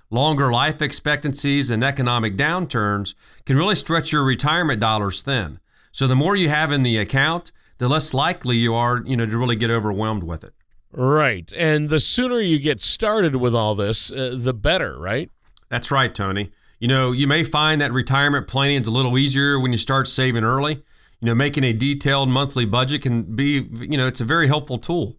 longer 0.09 0.51
life 0.51 0.81
expectancies 0.81 1.69
and 1.69 1.83
economic 1.83 2.37
downturns 2.37 3.13
can 3.45 3.57
really 3.57 3.75
stretch 3.75 4.11
your 4.11 4.23
retirement 4.23 4.79
dollars 4.79 5.21
thin. 5.21 5.59
So 5.91 6.07
the 6.07 6.15
more 6.15 6.35
you 6.35 6.49
have 6.49 6.71
in 6.71 6.83
the 6.83 6.97
account, 6.97 7.51
the 7.77 7.89
less 7.89 8.13
likely 8.13 8.55
you 8.55 8.73
are, 8.73 9.01
you 9.05 9.17
know, 9.17 9.25
to 9.25 9.37
really 9.37 9.55
get 9.57 9.69
overwhelmed 9.69 10.23
with 10.23 10.43
it. 10.43 10.53
Right. 10.91 11.51
And 11.57 11.89
the 11.89 11.99
sooner 11.99 12.39
you 12.39 12.57
get 12.57 12.79
started 12.79 13.35
with 13.35 13.53
all 13.53 13.75
this, 13.75 14.11
uh, 14.11 14.35
the 14.37 14.53
better, 14.53 14.97
right? 14.97 15.29
That's 15.67 15.91
right, 15.91 16.13
Tony. 16.13 16.51
You 16.79 16.87
know, 16.87 17.11
you 17.11 17.27
may 17.27 17.43
find 17.43 17.81
that 17.81 17.91
retirement 17.91 18.47
planning 18.47 18.81
is 18.81 18.87
a 18.87 18.91
little 18.91 19.17
easier 19.17 19.59
when 19.59 19.71
you 19.71 19.77
start 19.77 20.07
saving 20.07 20.43
early. 20.45 20.83
You 21.25 21.31
know, 21.31 21.35
making 21.35 21.63
a 21.63 21.73
detailed 21.73 22.29
monthly 22.29 22.65
budget 22.65 23.01
can 23.01 23.23
be, 23.23 23.67
you 23.79 23.97
know, 23.97 24.05
it's 24.05 24.21
a 24.21 24.25
very 24.25 24.45
helpful 24.45 24.77
tool. 24.77 25.17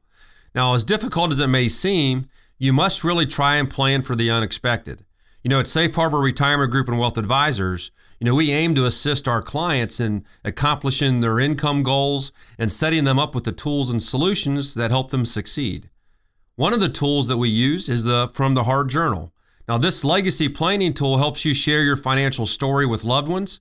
Now, 0.55 0.73
as 0.75 0.85
difficult 0.85 1.33
as 1.33 1.41
it 1.41 1.49
may 1.49 1.67
seem, 1.67 2.27
you 2.61 2.73
must 2.73 3.03
really 3.03 3.27
try 3.27 3.57
and 3.57 3.69
plan 3.69 4.03
for 4.03 4.15
the 4.15 4.31
unexpected. 4.31 5.05
You 5.43 5.49
know, 5.49 5.59
at 5.59 5.67
Safe 5.67 5.93
Harbor 5.93 6.21
Retirement 6.21 6.71
Group 6.71 6.87
and 6.87 7.01
Wealth 7.01 7.19
Advisors, 7.19 7.91
you 8.21 8.25
know, 8.25 8.37
we 8.37 8.53
aim 8.53 8.77
to 8.77 8.85
assist 8.85 9.27
our 9.27 9.43
clients 9.43 9.99
in 9.99 10.25
accomplishing 10.45 11.23
their 11.23 11.41
income 11.41 11.83
goals 11.83 12.31
and 12.57 12.71
setting 12.71 13.03
them 13.03 13.19
up 13.19 13.35
with 13.35 13.43
the 13.43 13.51
tools 13.51 13.91
and 13.91 14.01
solutions 14.01 14.75
that 14.77 14.93
help 14.93 15.11
them 15.11 15.25
succeed. 15.25 15.91
One 16.55 16.73
of 16.73 16.79
the 16.79 16.89
tools 16.89 17.27
that 17.27 17.39
we 17.39 17.49
use 17.49 17.89
is 17.89 18.05
the 18.05 18.31
From 18.33 18.55
the 18.55 18.63
Heart 18.63 18.91
Journal. 18.91 19.33
Now, 19.67 19.77
this 19.77 20.05
legacy 20.05 20.49
planning 20.49 20.95
tool 20.95 21.19
helps 21.19 21.45
you 21.45 21.53
share 21.53 21.83
your 21.83 21.97
financial 21.97 22.47
story 22.47 22.87
with 22.87 23.03
loved 23.03 23.27
ones. 23.27 23.61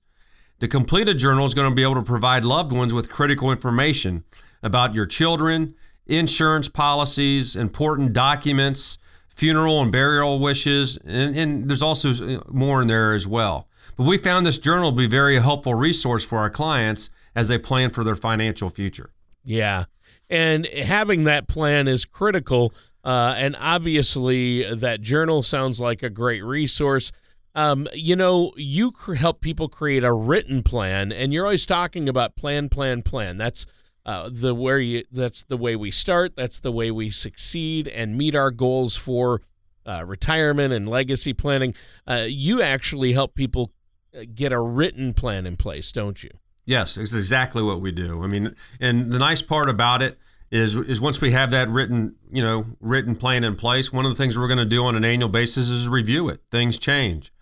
The 0.58 0.68
completed 0.68 1.18
journal 1.18 1.44
is 1.44 1.52
going 1.52 1.68
to 1.68 1.74
be 1.74 1.82
able 1.82 1.96
to 1.96 2.02
provide 2.02 2.44
loved 2.44 2.72
ones 2.72 2.94
with 2.94 3.10
critical 3.10 3.50
information 3.50 4.24
about 4.62 4.94
your 4.94 5.04
children, 5.04 5.74
insurance 6.06 6.68
policies, 6.68 7.56
important 7.56 8.14
documents, 8.14 8.98
funeral 9.28 9.82
and 9.82 9.92
burial 9.92 10.38
wishes, 10.38 10.96
and, 11.04 11.36
and 11.36 11.68
there's 11.68 11.82
also 11.82 12.42
more 12.48 12.80
in 12.80 12.86
there 12.86 13.12
as 13.12 13.26
well. 13.26 13.68
But 13.96 14.04
we 14.04 14.16
found 14.16 14.46
this 14.46 14.58
journal 14.58 14.90
to 14.90 14.96
be 14.96 15.06
very 15.06 15.38
helpful 15.38 15.74
resource 15.74 16.24
for 16.24 16.38
our 16.38 16.50
clients 16.50 17.10
as 17.34 17.48
they 17.48 17.58
plan 17.58 17.90
for 17.90 18.02
their 18.02 18.16
financial 18.16 18.70
future. 18.70 19.10
Yeah. 19.44 19.84
And 20.30 20.66
having 20.66 21.24
that 21.24 21.48
plan 21.48 21.86
is 21.86 22.04
critical. 22.06 22.72
Uh, 23.04 23.34
and 23.36 23.54
obviously, 23.58 24.74
that 24.74 25.02
journal 25.02 25.42
sounds 25.42 25.80
like 25.80 26.02
a 26.02 26.10
great 26.10 26.42
resource. 26.42 27.12
Um, 27.56 27.88
you 27.94 28.14
know, 28.14 28.52
you 28.56 28.92
cr- 28.92 29.14
help 29.14 29.40
people 29.40 29.68
create 29.68 30.04
a 30.04 30.12
written 30.12 30.62
plan, 30.62 31.10
and 31.10 31.32
you're 31.32 31.46
always 31.46 31.64
talking 31.64 32.06
about 32.06 32.36
plan, 32.36 32.68
plan, 32.68 33.02
plan. 33.02 33.38
That's 33.38 33.64
uh, 34.06 34.30
the 34.32 34.54
where 34.54 34.78
you 34.78 35.02
that's 35.10 35.42
the 35.42 35.56
way 35.56 35.74
we 35.74 35.90
start 35.90 36.36
that's 36.36 36.60
the 36.60 36.70
way 36.70 36.92
we 36.92 37.10
succeed 37.10 37.88
and 37.88 38.16
meet 38.16 38.36
our 38.36 38.52
goals 38.52 38.94
for 38.94 39.42
uh, 39.84 40.04
retirement 40.06 40.72
and 40.72 40.88
legacy 40.88 41.32
planning. 41.32 41.74
Uh, 42.06 42.24
you 42.28 42.62
actually 42.62 43.14
help 43.14 43.34
people 43.34 43.72
uh, 44.16 44.22
get 44.32 44.52
a 44.52 44.60
written 44.60 45.12
plan 45.12 45.44
in 45.44 45.56
place 45.56 45.90
don't 45.90 46.22
you? 46.22 46.30
Yes 46.64 46.96
it's 46.96 47.14
exactly 47.14 47.64
what 47.64 47.80
we 47.80 47.90
do. 47.90 48.22
I 48.22 48.28
mean 48.28 48.54
and 48.80 49.10
the 49.10 49.18
nice 49.18 49.42
part 49.42 49.68
about 49.68 50.02
it 50.02 50.18
is 50.52 50.76
is 50.76 51.00
once 51.00 51.20
we 51.20 51.32
have 51.32 51.50
that 51.50 51.68
written 51.68 52.14
you 52.30 52.42
know 52.42 52.64
written 52.80 53.16
plan 53.16 53.42
in 53.42 53.56
place 53.56 53.92
one 53.92 54.04
of 54.04 54.12
the 54.12 54.16
things 54.16 54.38
we're 54.38 54.46
going 54.46 54.56
to 54.58 54.64
do 54.64 54.84
on 54.84 54.94
an 54.94 55.04
annual 55.04 55.28
basis 55.28 55.68
is 55.68 55.88
review 55.88 56.28
it. 56.28 56.42
Things 56.52 56.78
change 56.78 57.32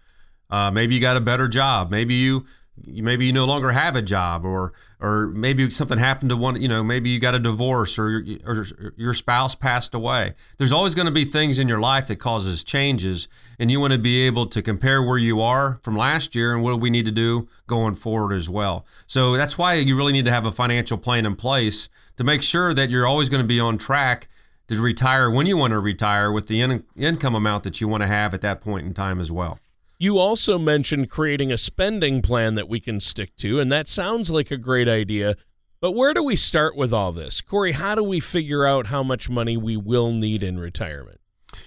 uh, 0.54 0.70
maybe 0.70 0.94
you 0.94 1.00
got 1.00 1.16
a 1.16 1.20
better 1.20 1.48
job. 1.48 1.90
Maybe 1.90 2.14
you 2.14 2.46
maybe 2.86 3.26
you 3.26 3.32
no 3.32 3.44
longer 3.44 3.70
have 3.72 3.96
a 3.96 4.02
job 4.02 4.44
or 4.44 4.72
or 5.00 5.26
maybe 5.28 5.68
something 5.70 5.98
happened 5.98 6.28
to 6.28 6.36
one 6.36 6.60
you 6.60 6.68
know 6.68 6.82
maybe 6.82 7.10
you 7.10 7.18
got 7.18 7.34
a 7.34 7.40
divorce 7.40 7.98
or, 7.98 8.24
or 8.46 8.64
your 8.96 9.12
spouse 9.12 9.56
passed 9.56 9.94
away. 9.94 10.34
There's 10.58 10.72
always 10.72 10.94
going 10.94 11.06
to 11.06 11.12
be 11.12 11.24
things 11.24 11.58
in 11.58 11.66
your 11.66 11.80
life 11.80 12.06
that 12.06 12.16
causes 12.16 12.62
changes 12.62 13.26
and 13.58 13.68
you 13.68 13.80
want 13.80 13.94
to 13.94 13.98
be 13.98 14.22
able 14.22 14.46
to 14.46 14.62
compare 14.62 15.02
where 15.02 15.18
you 15.18 15.40
are 15.40 15.80
from 15.82 15.96
last 15.96 16.36
year 16.36 16.54
and 16.54 16.62
what 16.62 16.80
we 16.80 16.88
need 16.88 17.06
to 17.06 17.12
do 17.12 17.48
going 17.66 17.94
forward 17.96 18.32
as 18.32 18.48
well. 18.48 18.86
So 19.08 19.36
that's 19.36 19.58
why 19.58 19.74
you 19.74 19.96
really 19.96 20.12
need 20.12 20.24
to 20.26 20.32
have 20.32 20.46
a 20.46 20.52
financial 20.52 20.98
plan 20.98 21.26
in 21.26 21.34
place 21.34 21.88
to 22.16 22.22
make 22.22 22.44
sure 22.44 22.72
that 22.74 22.90
you're 22.90 23.08
always 23.08 23.28
going 23.28 23.42
to 23.42 23.48
be 23.48 23.58
on 23.58 23.76
track 23.76 24.28
to 24.68 24.80
retire 24.80 25.28
when 25.28 25.46
you 25.46 25.56
want 25.56 25.72
to 25.72 25.80
retire 25.80 26.30
with 26.30 26.46
the 26.46 26.60
in- 26.60 26.84
income 26.96 27.34
amount 27.34 27.64
that 27.64 27.80
you 27.80 27.88
want 27.88 28.04
to 28.04 28.06
have 28.06 28.34
at 28.34 28.40
that 28.42 28.60
point 28.60 28.86
in 28.86 28.94
time 28.94 29.18
as 29.18 29.32
well 29.32 29.58
you 29.98 30.18
also 30.18 30.58
mentioned 30.58 31.10
creating 31.10 31.52
a 31.52 31.58
spending 31.58 32.22
plan 32.22 32.54
that 32.56 32.68
we 32.68 32.80
can 32.80 33.00
stick 33.00 33.36
to, 33.36 33.60
and 33.60 33.70
that 33.70 33.88
sounds 33.88 34.30
like 34.30 34.50
a 34.50 34.56
great 34.56 34.88
idea. 34.88 35.36
But 35.80 35.92
where 35.92 36.14
do 36.14 36.22
we 36.22 36.36
start 36.36 36.76
with 36.76 36.92
all 36.92 37.12
this? 37.12 37.40
Corey, 37.40 37.72
how 37.72 37.94
do 37.94 38.02
we 38.02 38.18
figure 38.18 38.66
out 38.66 38.86
how 38.86 39.02
much 39.02 39.28
money 39.28 39.56
we 39.56 39.76
will 39.76 40.12
need 40.12 40.42
in 40.42 40.58
retirement? 40.58 41.20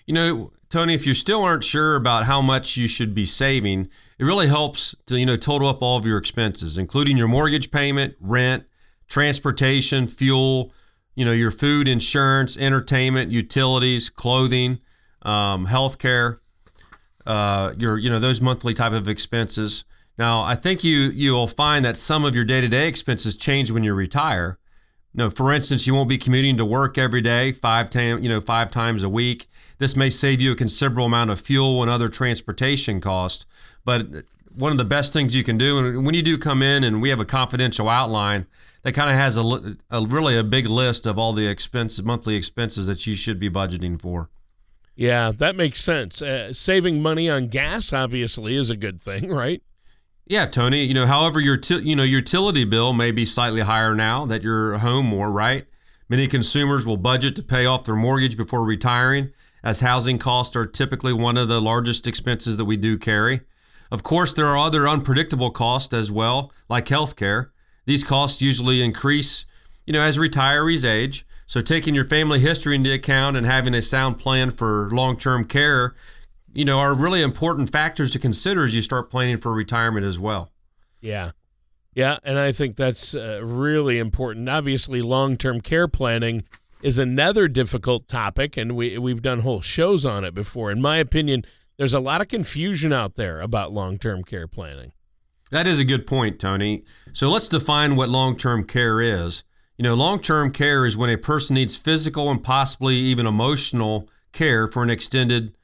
You 0.06 0.14
know, 0.14 0.52
Tony, 0.70 0.94
if 0.94 1.06
you 1.06 1.14
still 1.14 1.44
aren't 1.44 1.64
sure 1.64 1.96
about 1.96 2.24
how 2.24 2.42
much 2.42 2.76
you 2.76 2.88
should 2.88 3.14
be 3.14 3.26
saving, 3.26 3.88
it 4.18 4.26
really 4.26 4.48
helps 4.48 4.96
to, 5.06 5.20
you 5.20 5.26
know, 5.26 5.36
total 5.36 5.70
up 5.70 5.82
all 5.82 5.98
of 5.98 6.06
your 6.06 6.18
expenses, 6.18 6.78
including 6.78 7.16
your 7.16 7.28
mortgage 7.28 7.72
payment, 7.72 8.16
rent, 8.20 8.66
transportation, 9.08 10.08
fuel, 10.08 10.74
you 11.16 11.24
know, 11.24 11.32
your 11.32 11.52
food, 11.52 11.88
insurance, 11.88 12.58
entertainment, 12.58 13.32
utilities, 13.32 14.10
clothing, 14.10 14.80
um, 15.22 15.66
health 15.66 16.00
care 16.00 16.42
uh, 17.28 17.74
your 17.78 17.98
you 17.98 18.10
know 18.10 18.20
those 18.20 18.42
monthly 18.42 18.74
type 18.74 18.94
of 18.94 19.08
expenses. 19.08 19.86
Now, 20.18 20.42
I 20.42 20.56
think 20.56 20.84
you 20.84 21.12
you 21.12 21.34
will 21.34 21.48
find 21.48 21.86
that 21.86 21.98
some 21.98 22.26
of 22.26 22.34
your 22.34 22.46
day 22.46 22.62
to 22.62 22.68
day 22.68 22.88
expenses 22.88 23.38
change 23.38 23.70
when 23.70 23.84
you 23.84 23.94
retire. 23.94 24.58
You 25.14 25.24
know, 25.24 25.30
for 25.30 25.52
instance, 25.52 25.86
you 25.86 25.94
won't 25.94 26.10
be 26.10 26.18
commuting 26.18 26.58
to 26.58 26.66
work 26.66 26.98
every 26.98 27.22
day, 27.22 27.52
five 27.52 27.90
time 27.90 28.24
you 28.24 28.30
know 28.30 28.40
five 28.40 28.72
times 28.72 29.04
a 29.04 29.10
week. 29.10 29.48
This 29.78 29.96
may 29.96 30.10
save 30.10 30.42
you 30.42 30.54
a 30.54 30.56
considerable 30.56 31.06
amount 31.06 31.30
of 31.30 31.42
fuel 31.42 31.82
and 31.82 31.92
other 31.92 32.08
transportation 32.08 33.02
costs. 33.02 33.46
But 33.84 34.08
one 34.58 34.72
of 34.72 34.78
the 34.78 34.86
best 34.86 35.14
things 35.14 35.36
you 35.36 35.44
can 35.44 35.58
do, 35.58 35.78
and 35.80 36.06
when 36.06 36.16
you 36.16 36.24
do 36.24 36.38
come 36.38 36.64
in, 36.64 36.84
and 36.84 37.02
we 37.02 37.10
have 37.10 37.20
a 37.20 37.26
confidential 37.26 37.90
outline 37.90 38.48
that 38.84 38.94
kind 38.94 39.10
of 39.10 39.18
has 39.18 39.38
a, 39.38 39.76
a 39.92 40.06
really 40.06 40.38
a 40.38 40.44
big 40.44 40.68
list 40.68 41.06
of 41.06 41.20
all 41.20 41.34
the 41.34 41.48
expenses, 41.48 42.04
monthly 42.04 42.36
expenses 42.36 42.88
that 42.88 43.06
you 43.06 43.16
should 43.16 43.40
be 43.40 43.50
budgeting 43.50 44.02
for. 44.02 44.30
Yeah, 44.98 45.32
that 45.32 45.56
makes 45.56 45.80
sense. 45.80 46.24
Uh, 46.24 46.52
saving 46.52 47.04
money 47.04 47.30
on 47.30 47.50
gas 47.50 47.94
obviously 47.94 48.56
is 48.56 48.72
a 48.72 48.76
good 48.76 49.00
thing, 49.00 49.30
right? 49.32 49.62
Yeah, 50.26 50.48
Tony. 50.48 50.84
You 50.84 50.96
know, 50.96 51.06
however, 51.06 51.40
your 51.40 51.56
t- 51.56 51.80
you 51.80 51.96
know 51.96 52.04
utility 52.04 52.66
bill 52.66 52.92
may 52.94 53.12
be 53.12 53.24
slightly 53.24 53.62
higher 53.62 53.94
now 53.94 54.26
that 54.26 54.44
you're 54.44 54.80
home 54.80 55.06
more, 55.06 55.32
right? 55.32 55.66
Many 56.10 56.28
consumers 56.28 56.86
will 56.86 56.98
budget 56.98 57.36
to 57.36 57.44
pay 57.44 57.66
off 57.66 57.86
their 57.86 57.96
mortgage 57.96 58.36
before 58.36 58.64
retiring, 58.66 59.32
as 59.64 59.82
housing 59.82 60.18
costs 60.18 60.56
are 60.56 60.66
typically 60.66 61.14
one 61.14 61.38
of 61.38 61.48
the 61.48 61.62
largest 61.62 62.08
expenses 62.08 62.58
that 62.58 62.66
we 62.66 62.76
do 62.76 62.98
carry. 62.98 63.42
Of 63.92 64.04
course, 64.04 64.34
there 64.34 64.48
are 64.48 64.58
other 64.58 64.88
unpredictable 64.88 65.52
costs 65.52 65.94
as 65.94 66.12
well, 66.12 66.52
like 66.70 66.86
healthcare. 66.86 67.52
These 67.86 68.04
costs 68.04 68.42
usually 68.42 68.82
increase, 68.82 69.46
you 69.86 69.94
know, 69.94 70.02
as 70.02 70.18
retirees 70.18 70.90
age. 70.90 71.26
So 71.48 71.62
taking 71.62 71.96
your 71.96 72.04
family 72.04 72.40
history 72.40 72.76
into 72.76 72.94
account 72.94 73.38
and 73.38 73.46
having 73.46 73.74
a 73.74 73.82
sound 73.82 74.20
plan 74.20 74.52
for 74.52 74.90
long-term 74.92 75.46
care, 75.46 75.96
you 76.54 76.66
know, 76.66 76.78
are 76.78 76.94
really 76.94 77.22
important 77.22 77.72
factors 77.72 78.12
to 78.12 78.20
consider 78.20 78.66
as 78.66 78.76
you 78.76 78.82
start 78.82 79.10
planning 79.10 79.38
for 79.38 79.54
retirement 79.54 80.06
as 80.06 80.20
well. 80.20 80.52
Yeah. 81.00 81.32
Yeah, 81.96 82.20
and 82.24 82.38
I 82.38 82.52
think 82.52 82.76
that's 82.76 83.16
uh, 83.16 83.40
really 83.42 83.98
important. 83.98 84.50
Obviously, 84.50 85.02
long-term 85.02 85.62
care 85.62 85.88
planning 85.88 86.44
is 86.84 87.00
another 87.00 87.48
difficult 87.48 88.08
topic 88.08 88.56
and 88.56 88.76
we 88.76 89.00
we've 89.00 89.24
done 89.24 89.40
whole 89.40 89.62
shows 89.62 90.06
on 90.06 90.24
it 90.24 90.34
before. 90.34 90.70
In 90.70 90.82
my 90.82 90.98
opinion, 90.98 91.44
there's 91.78 91.94
a 91.94 92.00
lot 92.00 92.22
of 92.22 92.28
confusion 92.28 92.92
out 92.92 93.16
there 93.16 93.40
about 93.40 93.72
long-term 93.72 94.26
care 94.26 94.48
planning. 94.48 94.92
That 95.50 95.66
is 95.66 95.80
a 95.80 95.86
good 95.86 96.06
point, 96.06 96.40
Tony. 96.40 96.84
So 97.14 97.30
let's 97.30 97.48
define 97.48 97.96
what 97.96 98.10
long-term 98.10 98.66
care 98.66 99.00
is. 99.00 99.44
You 99.78 99.84
know, 99.84 99.94
long 99.94 100.20
term 100.20 100.52
care 100.52 100.86
is 100.86 100.98
when 100.98 101.12
a 101.12 101.18
person 101.18 101.54
needs 101.54 101.76
physical 101.76 102.32
and 102.32 102.44
possibly 102.44 102.96
even 102.96 103.28
emotional 103.28 104.10
care 104.32 104.68
for 104.68 104.82
an 104.82 104.90
extended, 104.90 105.56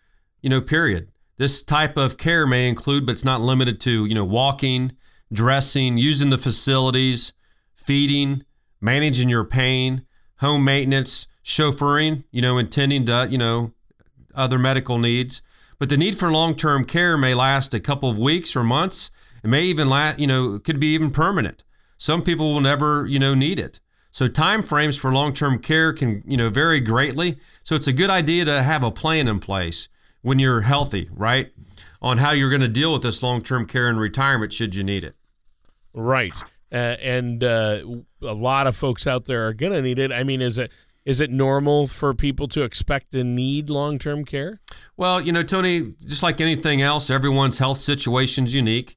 you 0.42 0.50
know, 0.52 0.62
period. 0.62 1.10
This 1.38 1.64
type 1.64 1.98
of 1.98 2.18
care 2.18 2.46
may 2.46 2.70
include, 2.70 3.08
but 3.08 3.14
it's 3.14 3.26
not 3.26 3.42
limited 3.42 3.82
to, 3.82 4.06
you 4.06 4.14
know, 4.14 4.24
walking, 4.24 4.92
dressing, 5.32 5.98
using 5.98 6.30
the 6.30 6.38
facilities, 6.38 7.34
feeding, 7.74 8.46
managing 8.80 9.30
your 9.30 9.44
pain, 9.44 10.06
home 10.38 10.64
maintenance, 10.64 11.28
chauffeuring, 11.44 12.24
you 12.32 12.42
know, 12.42 12.60
intending 12.60 13.06
to, 13.06 13.28
you 13.32 13.40
know, 13.40 13.74
other 14.36 14.60
medical 14.60 15.00
needs. 15.00 15.42
But 15.80 15.90
the 15.90 15.98
need 15.98 16.18
for 16.18 16.32
long-term 16.32 16.86
care 16.86 17.18
may 17.18 17.34
last 17.34 17.74
a 17.74 17.80
couple 17.80 18.10
of 18.12 18.18
weeks 18.20 18.56
or 18.56 18.64
months. 18.64 19.10
It 19.44 19.48
may 19.48 19.64
even 19.64 19.90
last, 19.90 20.20
you 20.20 20.28
know, 20.28 20.60
could 20.60 20.80
be 20.80 20.94
even 20.94 21.10
permanent. 21.10 21.64
Some 21.98 22.22
people 22.22 22.54
will 22.54 22.62
never, 22.62 23.08
you 23.08 23.18
know, 23.18 23.34
need 23.34 23.58
it. 23.58 23.80
So 24.14 24.28
time 24.28 24.62
frames 24.62 24.96
for 24.96 25.12
long-term 25.12 25.58
care 25.58 25.92
can, 25.92 26.22
you 26.28 26.38
know, 26.38 26.52
vary 26.52 26.80
greatly. 26.80 27.38
So 27.64 27.74
it's 27.74 27.88
a 27.88 27.92
good 27.94 28.12
idea 28.12 28.46
to 28.46 28.62
have 28.62 28.84
a 28.84 28.92
plan 28.92 29.28
in 29.28 29.40
place 29.40 29.90
when 30.22 30.38
you're 30.38 30.62
healthy, 30.62 31.10
right? 31.12 31.52
On 32.00 32.20
how 32.20 32.30
you're 32.30 32.52
going 32.52 32.62
to 32.62 32.68
deal 32.68 32.94
with 32.94 33.02
this 33.02 33.24
long-term 33.24 33.66
care 33.66 33.90
in 33.90 33.98
retirement 33.98 34.54
should 34.54 34.76
you 34.76 34.84
need 34.84 35.04
it. 35.04 35.16
Right. 35.96 36.34
Uh, 36.72 36.76
and 37.02 37.44
uh, 37.44 37.84
a 38.22 38.34
lot 38.34 38.68
of 38.68 38.76
folks 38.76 39.08
out 39.08 39.26
there 39.26 39.48
are 39.48 39.54
going 39.54 39.74
to 39.74 39.82
need 39.82 39.98
it. 39.98 40.12
I 40.12 40.24
mean, 40.24 40.42
is 40.42 40.60
it 40.60 40.72
is 41.06 41.20
it 41.20 41.32
normal 41.32 41.88
for 41.88 42.14
people 42.14 42.48
to 42.50 42.62
expect 42.62 43.12
to 43.14 43.24
need 43.24 43.70
long 43.72 43.98
term 43.98 44.26
care? 44.26 44.60
Well, 44.96 45.20
you 45.22 45.32
know, 45.32 45.44
Tony, 45.44 45.92
just 46.06 46.22
like 46.22 46.40
anything 46.40 46.84
else, 46.84 47.10
everyone's 47.10 47.58
health 47.58 47.80
situation 47.80 48.46
is 48.46 48.54
unique. 48.54 48.96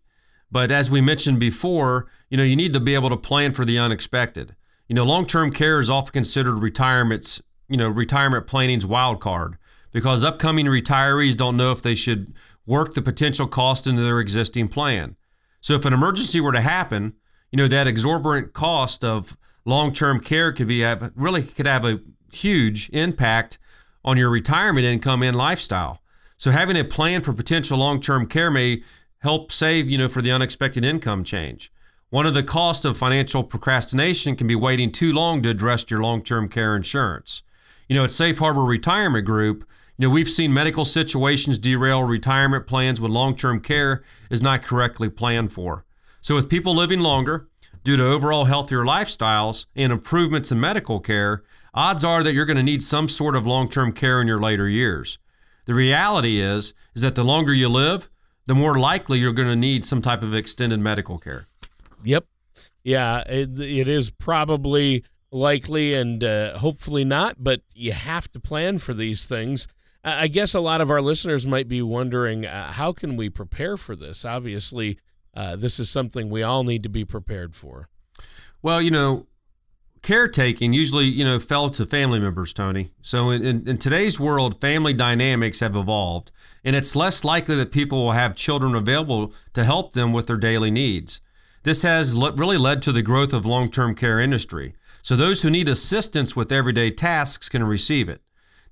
But 0.52 0.70
as 0.70 0.90
we 0.90 1.00
mentioned 1.00 1.40
before, 1.40 2.07
you 2.29 2.37
know, 2.37 2.44
you 2.44 2.55
need 2.55 2.74
to 2.74 2.81
be 2.81 2.94
able 2.94 3.09
to 3.09 3.16
plan 3.16 3.52
for 3.52 3.64
the 3.64 3.79
unexpected. 3.79 4.55
You 4.88 4.94
know, 4.94 5.05
long 5.05 5.27
term 5.27 5.51
care 5.51 5.81
is 5.81 5.90
often 5.90 6.12
considered 6.12 6.62
retirement's, 6.62 7.42
you 7.68 7.77
know, 7.77 7.88
retirement 7.88 8.46
planning's 8.46 8.87
wild 8.87 9.20
card 9.20 9.57
because 9.92 10.25
upcoming 10.25 10.66
retirees 10.66 11.37
don't 11.37 11.57
know 11.57 11.72
if 11.72 11.83
they 11.83 11.94
should 11.94 12.35
work 12.66 12.94
the 12.94 13.03
potential 13.03 13.46
cost 13.46 13.87
into 13.87 14.03
their 14.03 14.20
existing 14.20 14.68
plan. 14.68 15.16
So 15.61 15.75
if 15.75 15.85
an 15.85 15.92
emergency 15.92 16.40
were 16.40 16.53
to 16.53 16.61
happen, 16.61 17.14
you 17.51 17.57
know, 17.57 17.68
that 17.68 17.87
exorbitant 17.87 18.53
cost 18.53 19.03
of 19.03 19.37
long-term 19.64 20.20
care 20.20 20.53
could 20.53 20.68
be 20.68 20.81
have, 20.81 21.12
really 21.16 21.42
could 21.42 21.66
have 21.66 21.85
a 21.85 22.01
huge 22.33 22.90
impact 22.90 23.59
on 24.05 24.16
your 24.16 24.31
retirement 24.31 24.87
income 24.87 25.22
and 25.22 25.37
lifestyle. 25.37 26.01
So 26.37 26.51
having 26.51 26.77
a 26.77 26.85
plan 26.85 27.22
for 27.22 27.33
potential 27.33 27.79
long-term 27.79 28.27
care 28.27 28.51
may 28.51 28.83
help 29.20 29.51
save, 29.51 29.88
you 29.90 29.99
know, 29.99 30.09
for 30.09 30.22
the 30.22 30.31
unexpected 30.31 30.85
income 30.85 31.25
change. 31.25 31.72
One 32.10 32.24
of 32.24 32.34
the 32.34 32.44
costs 32.44 32.84
of 32.84 32.96
financial 32.96 33.42
procrastination 33.42 34.36
can 34.36 34.46
be 34.46 34.54
waiting 34.54 34.92
too 34.92 35.12
long 35.12 35.42
to 35.42 35.48
address 35.48 35.90
your 35.90 36.00
long-term 36.00 36.46
care 36.48 36.76
insurance. 36.76 37.42
You 37.88 37.96
know, 37.96 38.04
at 38.04 38.12
Safe 38.12 38.38
Harbor 38.38 38.64
Retirement 38.64 39.26
Group, 39.26 39.68
you 39.98 40.06
know, 40.06 40.14
we've 40.14 40.28
seen 40.28 40.54
medical 40.54 40.84
situations 40.84 41.58
derail 41.58 42.04
retirement 42.04 42.68
plans 42.68 43.00
when 43.00 43.10
long-term 43.10 43.58
care 43.58 44.04
is 44.30 44.40
not 44.40 44.62
correctly 44.62 45.08
planned 45.08 45.52
for. 45.52 45.84
So 46.20 46.36
with 46.36 46.48
people 46.48 46.76
living 46.76 47.00
longer, 47.00 47.48
due 47.82 47.96
to 47.96 48.06
overall 48.06 48.44
healthier 48.44 48.84
lifestyles 48.84 49.66
and 49.74 49.90
improvements 49.90 50.52
in 50.52 50.60
medical 50.60 51.00
care, 51.00 51.42
odds 51.74 52.04
are 52.04 52.22
that 52.22 52.34
you're 52.34 52.46
going 52.46 52.56
to 52.56 52.62
need 52.62 52.84
some 52.84 53.08
sort 53.08 53.34
of 53.34 53.48
long-term 53.48 53.90
care 53.90 54.20
in 54.20 54.28
your 54.28 54.38
later 54.38 54.68
years. 54.68 55.18
The 55.64 55.74
reality 55.74 56.40
is 56.40 56.72
is 56.94 57.02
that 57.02 57.16
the 57.16 57.24
longer 57.24 57.52
you 57.52 57.68
live, 57.68 58.08
the 58.46 58.54
more 58.54 58.76
likely 58.76 59.18
you're 59.18 59.32
going 59.32 59.48
to 59.48 59.56
need 59.56 59.84
some 59.84 60.02
type 60.02 60.22
of 60.22 60.36
extended 60.36 60.78
medical 60.78 61.18
care. 61.18 61.46
Yep. 62.06 62.26
Yeah, 62.84 63.20
it, 63.28 63.58
it 63.58 63.88
is 63.88 64.10
probably 64.10 65.04
likely 65.32 65.94
and 65.94 66.22
uh, 66.22 66.58
hopefully 66.58 67.04
not, 67.04 67.36
but 67.42 67.62
you 67.74 67.92
have 67.92 68.30
to 68.32 68.40
plan 68.40 68.78
for 68.78 68.94
these 68.94 69.26
things. 69.26 69.66
I 70.04 70.28
guess 70.28 70.54
a 70.54 70.60
lot 70.60 70.80
of 70.80 70.88
our 70.88 71.02
listeners 71.02 71.46
might 71.46 71.66
be 71.66 71.82
wondering 71.82 72.46
uh, 72.46 72.72
how 72.72 72.92
can 72.92 73.16
we 73.16 73.28
prepare 73.28 73.76
for 73.76 73.96
this? 73.96 74.24
Obviously, 74.24 75.00
uh, 75.34 75.56
this 75.56 75.80
is 75.80 75.90
something 75.90 76.30
we 76.30 76.44
all 76.44 76.62
need 76.62 76.84
to 76.84 76.88
be 76.88 77.04
prepared 77.04 77.56
for. 77.56 77.88
Well, 78.62 78.80
you 78.80 78.92
know, 78.92 79.26
caretaking 80.02 80.72
usually, 80.72 81.06
you 81.06 81.24
know, 81.24 81.40
fell 81.40 81.70
to 81.70 81.84
family 81.84 82.20
members, 82.20 82.52
Tony. 82.52 82.90
So 83.02 83.30
in, 83.30 83.44
in, 83.44 83.68
in, 83.68 83.78
today's 83.78 84.20
world, 84.20 84.60
family 84.60 84.94
dynamics 84.94 85.58
have 85.58 85.74
evolved, 85.74 86.30
and 86.64 86.76
it's 86.76 86.94
less 86.94 87.24
likely 87.24 87.56
that 87.56 87.72
people 87.72 88.04
will 88.04 88.12
have 88.12 88.36
children 88.36 88.76
available 88.76 89.34
to 89.54 89.64
help 89.64 89.92
them 89.92 90.12
with 90.12 90.28
their 90.28 90.36
daily 90.36 90.70
needs. 90.70 91.20
This 91.66 91.83
has 91.83 92.14
le- 92.14 92.31
really 92.31 92.59
led 92.59 92.81
to 92.83 92.92
the 92.92 93.02
growth 93.02 93.33
of 93.33 93.44
long-term 93.44 93.94
care 93.94 94.20
industry. 94.20 94.74
So 95.02 95.16
those 95.16 95.42
who 95.42 95.50
need 95.50 95.68
assistance 95.68 96.37
with 96.37 96.52
everyday 96.52 96.92
tasks 96.92 97.48
can 97.48 97.64
receive 97.64 98.09
it. 98.09 98.22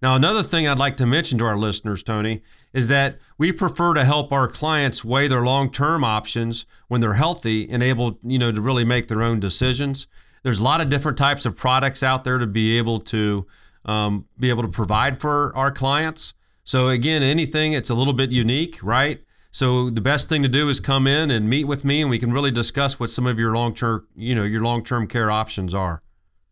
Now, 0.00 0.14
another 0.14 0.44
thing 0.44 0.68
I'd 0.68 0.78
like 0.78 0.96
to 0.98 1.06
mention 1.06 1.36
to 1.38 1.44
our 1.44 1.56
listeners, 1.56 2.04
Tony, 2.04 2.42
is 2.72 2.86
that 2.86 3.18
we 3.36 3.50
prefer 3.50 3.94
to 3.94 4.04
help 4.04 4.30
our 4.30 4.46
clients 4.46 5.04
weigh 5.04 5.26
their 5.26 5.42
long-term 5.42 6.04
options 6.04 6.66
when 6.86 7.00
they're 7.00 7.14
healthy 7.14 7.68
and 7.68 7.82
able, 7.82 8.20
you 8.22 8.38
know, 8.38 8.52
to 8.52 8.60
really 8.60 8.84
make 8.84 9.08
their 9.08 9.22
own 9.22 9.40
decisions. 9.40 10.06
There's 10.44 10.60
a 10.60 10.64
lot 10.64 10.80
of 10.80 10.88
different 10.88 11.18
types 11.18 11.44
of 11.44 11.56
products 11.56 12.04
out 12.04 12.22
there 12.22 12.38
to 12.38 12.46
be 12.46 12.78
able 12.78 13.00
to 13.00 13.44
um, 13.84 14.26
be 14.38 14.50
able 14.50 14.62
to 14.62 14.68
provide 14.68 15.20
for 15.20 15.52
our 15.56 15.72
clients. 15.72 16.32
So 16.62 16.90
again, 16.90 17.24
anything 17.24 17.72
it's 17.72 17.90
a 17.90 17.94
little 17.94 18.12
bit 18.12 18.30
unique, 18.30 18.78
right? 18.84 19.23
So 19.54 19.88
the 19.88 20.00
best 20.00 20.28
thing 20.28 20.42
to 20.42 20.48
do 20.48 20.68
is 20.68 20.80
come 20.80 21.06
in 21.06 21.30
and 21.30 21.48
meet 21.48 21.62
with 21.62 21.84
me, 21.84 22.00
and 22.00 22.10
we 22.10 22.18
can 22.18 22.32
really 22.32 22.50
discuss 22.50 22.98
what 22.98 23.08
some 23.08 23.24
of 23.24 23.38
your 23.38 23.54
long-term, 23.54 24.04
you 24.16 24.34
know, 24.34 24.42
your 24.42 24.60
long-term 24.60 25.06
care 25.06 25.30
options 25.30 25.72
are. 25.72 26.02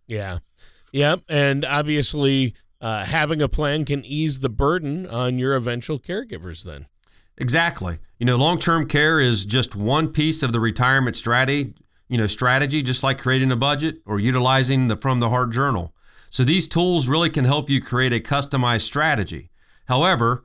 Yeah, 0.07 0.39
yep, 0.93 1.23
and 1.29 1.65
obviously 1.65 2.55
uh, 2.81 3.05
having 3.05 3.43
a 3.43 3.49
plan 3.49 3.85
can 3.85 4.05
ease 4.05 4.39
the 4.39 4.49
burden 4.49 5.09
on 5.09 5.37
your 5.37 5.57
eventual 5.57 5.99
caregivers 5.99 6.63
then. 6.63 6.87
Exactly. 7.37 7.99
You 8.21 8.27
know, 8.27 8.37
long-term 8.37 8.87
care 8.87 9.19
is 9.19 9.47
just 9.47 9.75
one 9.75 10.13
piece 10.13 10.45
of 10.45 10.53
the 10.53 10.61
retirement 10.61 11.17
strategy, 11.17 11.75
you 12.09 12.19
know, 12.19 12.29
strategy 12.29 12.85
just 12.85 13.03
like 13.03 13.19
creating 13.21 13.51
a 13.51 13.57
budget 13.57 13.97
or 14.07 14.21
utilizing 14.21 14.87
the 14.87 14.97
from 14.97 15.19
the 15.19 15.31
heart 15.31 15.51
journal. 15.51 15.93
So 16.31 16.45
these 16.45 16.69
tools 16.69 17.09
really 17.09 17.31
can 17.31 17.47
help 17.47 17.69
you 17.69 17.81
create 17.81 18.13
a 18.13 18.21
customized 18.21 18.83
strategy. 18.83 19.51
However, 19.87 20.45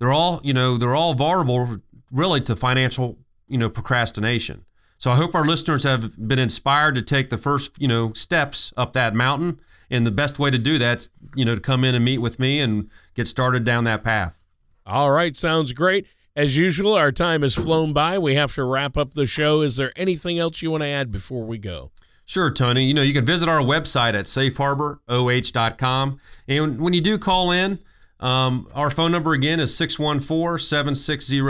they're 0.00 0.12
all, 0.12 0.40
you 0.42 0.52
know, 0.52 0.76
they're 0.76 0.96
all 0.96 1.14
vulnerable 1.14 1.76
really 2.12 2.40
to 2.42 2.54
financial, 2.54 3.18
you 3.48 3.58
know, 3.58 3.68
procrastination. 3.68 4.64
So 4.98 5.10
I 5.10 5.16
hope 5.16 5.34
our 5.34 5.44
listeners 5.44 5.82
have 5.82 6.28
been 6.28 6.38
inspired 6.38 6.94
to 6.94 7.02
take 7.02 7.30
the 7.30 7.38
first, 7.38 7.80
you 7.80 7.88
know, 7.88 8.12
steps 8.12 8.72
up 8.76 8.92
that 8.92 9.14
mountain 9.14 9.58
and 9.92 10.06
the 10.06 10.10
best 10.10 10.38
way 10.38 10.50
to 10.50 10.58
do 10.58 10.78
that's 10.78 11.10
you 11.36 11.44
know 11.44 11.54
to 11.54 11.60
come 11.60 11.84
in 11.84 11.94
and 11.94 12.04
meet 12.04 12.18
with 12.18 12.40
me 12.40 12.58
and 12.60 12.90
get 13.14 13.28
started 13.28 13.62
down 13.62 13.84
that 13.84 14.02
path. 14.02 14.40
All 14.86 15.12
right, 15.12 15.36
sounds 15.36 15.72
great. 15.72 16.06
As 16.34 16.56
usual, 16.56 16.94
our 16.94 17.12
time 17.12 17.42
has 17.42 17.54
flown 17.54 17.92
by. 17.92 18.18
We 18.18 18.34
have 18.36 18.54
to 18.54 18.64
wrap 18.64 18.96
up 18.96 19.12
the 19.12 19.26
show. 19.26 19.60
Is 19.60 19.76
there 19.76 19.92
anything 19.94 20.38
else 20.38 20.62
you 20.62 20.70
want 20.70 20.82
to 20.82 20.88
add 20.88 21.10
before 21.12 21.44
we 21.44 21.58
go? 21.58 21.90
Sure, 22.24 22.50
Tony. 22.50 22.84
You 22.84 22.94
know, 22.94 23.02
you 23.02 23.12
can 23.12 23.26
visit 23.26 23.50
our 23.50 23.60
website 23.60 24.14
at 24.14 24.24
safeharboroh.com. 24.24 26.20
And 26.48 26.80
when 26.80 26.94
you 26.94 27.02
do 27.02 27.18
call 27.18 27.50
in, 27.50 27.80
um, 28.22 28.68
our 28.72 28.88
phone 28.88 29.10
number 29.10 29.32
again 29.32 29.58
is 29.58 29.76
614 29.76 30.58
760 30.58 31.40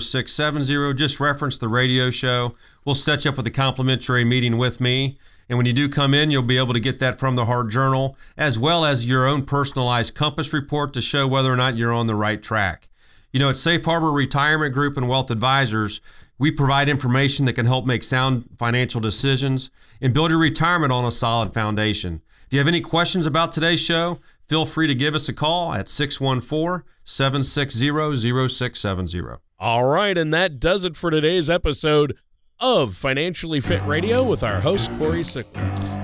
0670. 0.00 0.94
Just 0.94 1.18
reference 1.18 1.58
the 1.58 1.68
radio 1.68 2.10
show. 2.10 2.54
We'll 2.84 2.94
set 2.94 3.24
you 3.24 3.32
up 3.32 3.36
with 3.36 3.46
a 3.48 3.50
complimentary 3.50 4.24
meeting 4.24 4.56
with 4.56 4.80
me. 4.80 5.18
And 5.48 5.58
when 5.58 5.66
you 5.66 5.72
do 5.72 5.88
come 5.88 6.14
in, 6.14 6.30
you'll 6.30 6.42
be 6.42 6.58
able 6.58 6.74
to 6.74 6.80
get 6.80 7.00
that 7.00 7.18
from 7.18 7.34
the 7.34 7.46
Heart 7.46 7.70
Journal, 7.70 8.16
as 8.38 8.56
well 8.56 8.84
as 8.84 9.04
your 9.04 9.26
own 9.26 9.44
personalized 9.44 10.14
compass 10.14 10.52
report 10.52 10.94
to 10.94 11.00
show 11.00 11.26
whether 11.26 11.52
or 11.52 11.56
not 11.56 11.76
you're 11.76 11.92
on 11.92 12.06
the 12.06 12.14
right 12.14 12.40
track. 12.40 12.88
You 13.32 13.40
know, 13.40 13.50
at 13.50 13.56
Safe 13.56 13.84
Harbor 13.84 14.12
Retirement 14.12 14.72
Group 14.72 14.96
and 14.96 15.08
Wealth 15.08 15.30
Advisors, 15.30 16.00
we 16.38 16.52
provide 16.52 16.88
information 16.88 17.46
that 17.46 17.54
can 17.54 17.66
help 17.66 17.84
make 17.84 18.04
sound 18.04 18.48
financial 18.58 19.00
decisions 19.00 19.70
and 20.00 20.14
build 20.14 20.30
your 20.30 20.38
retirement 20.38 20.92
on 20.92 21.04
a 21.04 21.10
solid 21.10 21.52
foundation. 21.52 22.22
If 22.46 22.52
you 22.52 22.58
have 22.58 22.68
any 22.68 22.82
questions 22.82 23.26
about 23.26 23.50
today's 23.50 23.80
show, 23.80 24.20
feel 24.52 24.66
free 24.66 24.86
to 24.86 24.94
give 24.94 25.14
us 25.14 25.30
a 25.30 25.32
call 25.32 25.72
at 25.72 25.88
614 25.88 26.84
760 27.04 28.48
0670. 28.48 29.22
All 29.58 29.84
right, 29.84 30.18
and 30.18 30.34
that 30.34 30.60
does 30.60 30.84
it 30.84 30.94
for 30.94 31.10
today's 31.10 31.48
episode 31.48 32.18
of 32.60 32.94
Financially 32.94 33.60
Fit 33.60 33.80
Radio 33.86 34.22
with 34.22 34.42
our 34.42 34.60
host, 34.60 34.90
Corey 34.98 35.24
Sickle. 35.24 35.58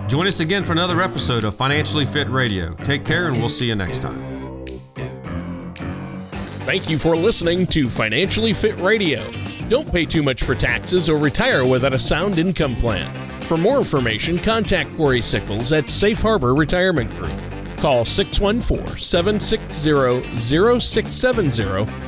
Join 0.08 0.26
us 0.26 0.40
again 0.40 0.62
for 0.62 0.72
another 0.72 1.02
episode 1.02 1.44
of 1.44 1.56
Financially 1.56 2.06
Fit 2.06 2.26
Radio. 2.28 2.72
Take 2.84 3.04
care, 3.04 3.28
and 3.28 3.38
we'll 3.38 3.50
see 3.50 3.66
you 3.66 3.74
next 3.74 4.00
time. 4.00 4.64
Thank 6.60 6.88
you 6.88 6.96
for 6.96 7.14
listening 7.14 7.66
to 7.66 7.90
Financially 7.90 8.54
Fit 8.54 8.80
Radio. 8.80 9.30
Don't 9.68 9.92
pay 9.92 10.06
too 10.06 10.22
much 10.22 10.42
for 10.42 10.54
taxes 10.54 11.10
or 11.10 11.18
retire 11.18 11.66
without 11.66 11.92
a 11.92 12.00
sound 12.00 12.38
income 12.38 12.76
plan. 12.76 13.14
For 13.42 13.58
more 13.58 13.76
information, 13.76 14.38
contact 14.38 14.96
Corey 14.96 15.20
Sickles 15.20 15.70
at 15.70 15.90
Safe 15.90 16.22
Harbor 16.22 16.54
Retirement 16.54 17.10
Group. 17.10 17.47
Call 17.78 18.04
614 18.04 18.98
760 18.98 20.36
0670 20.36 22.07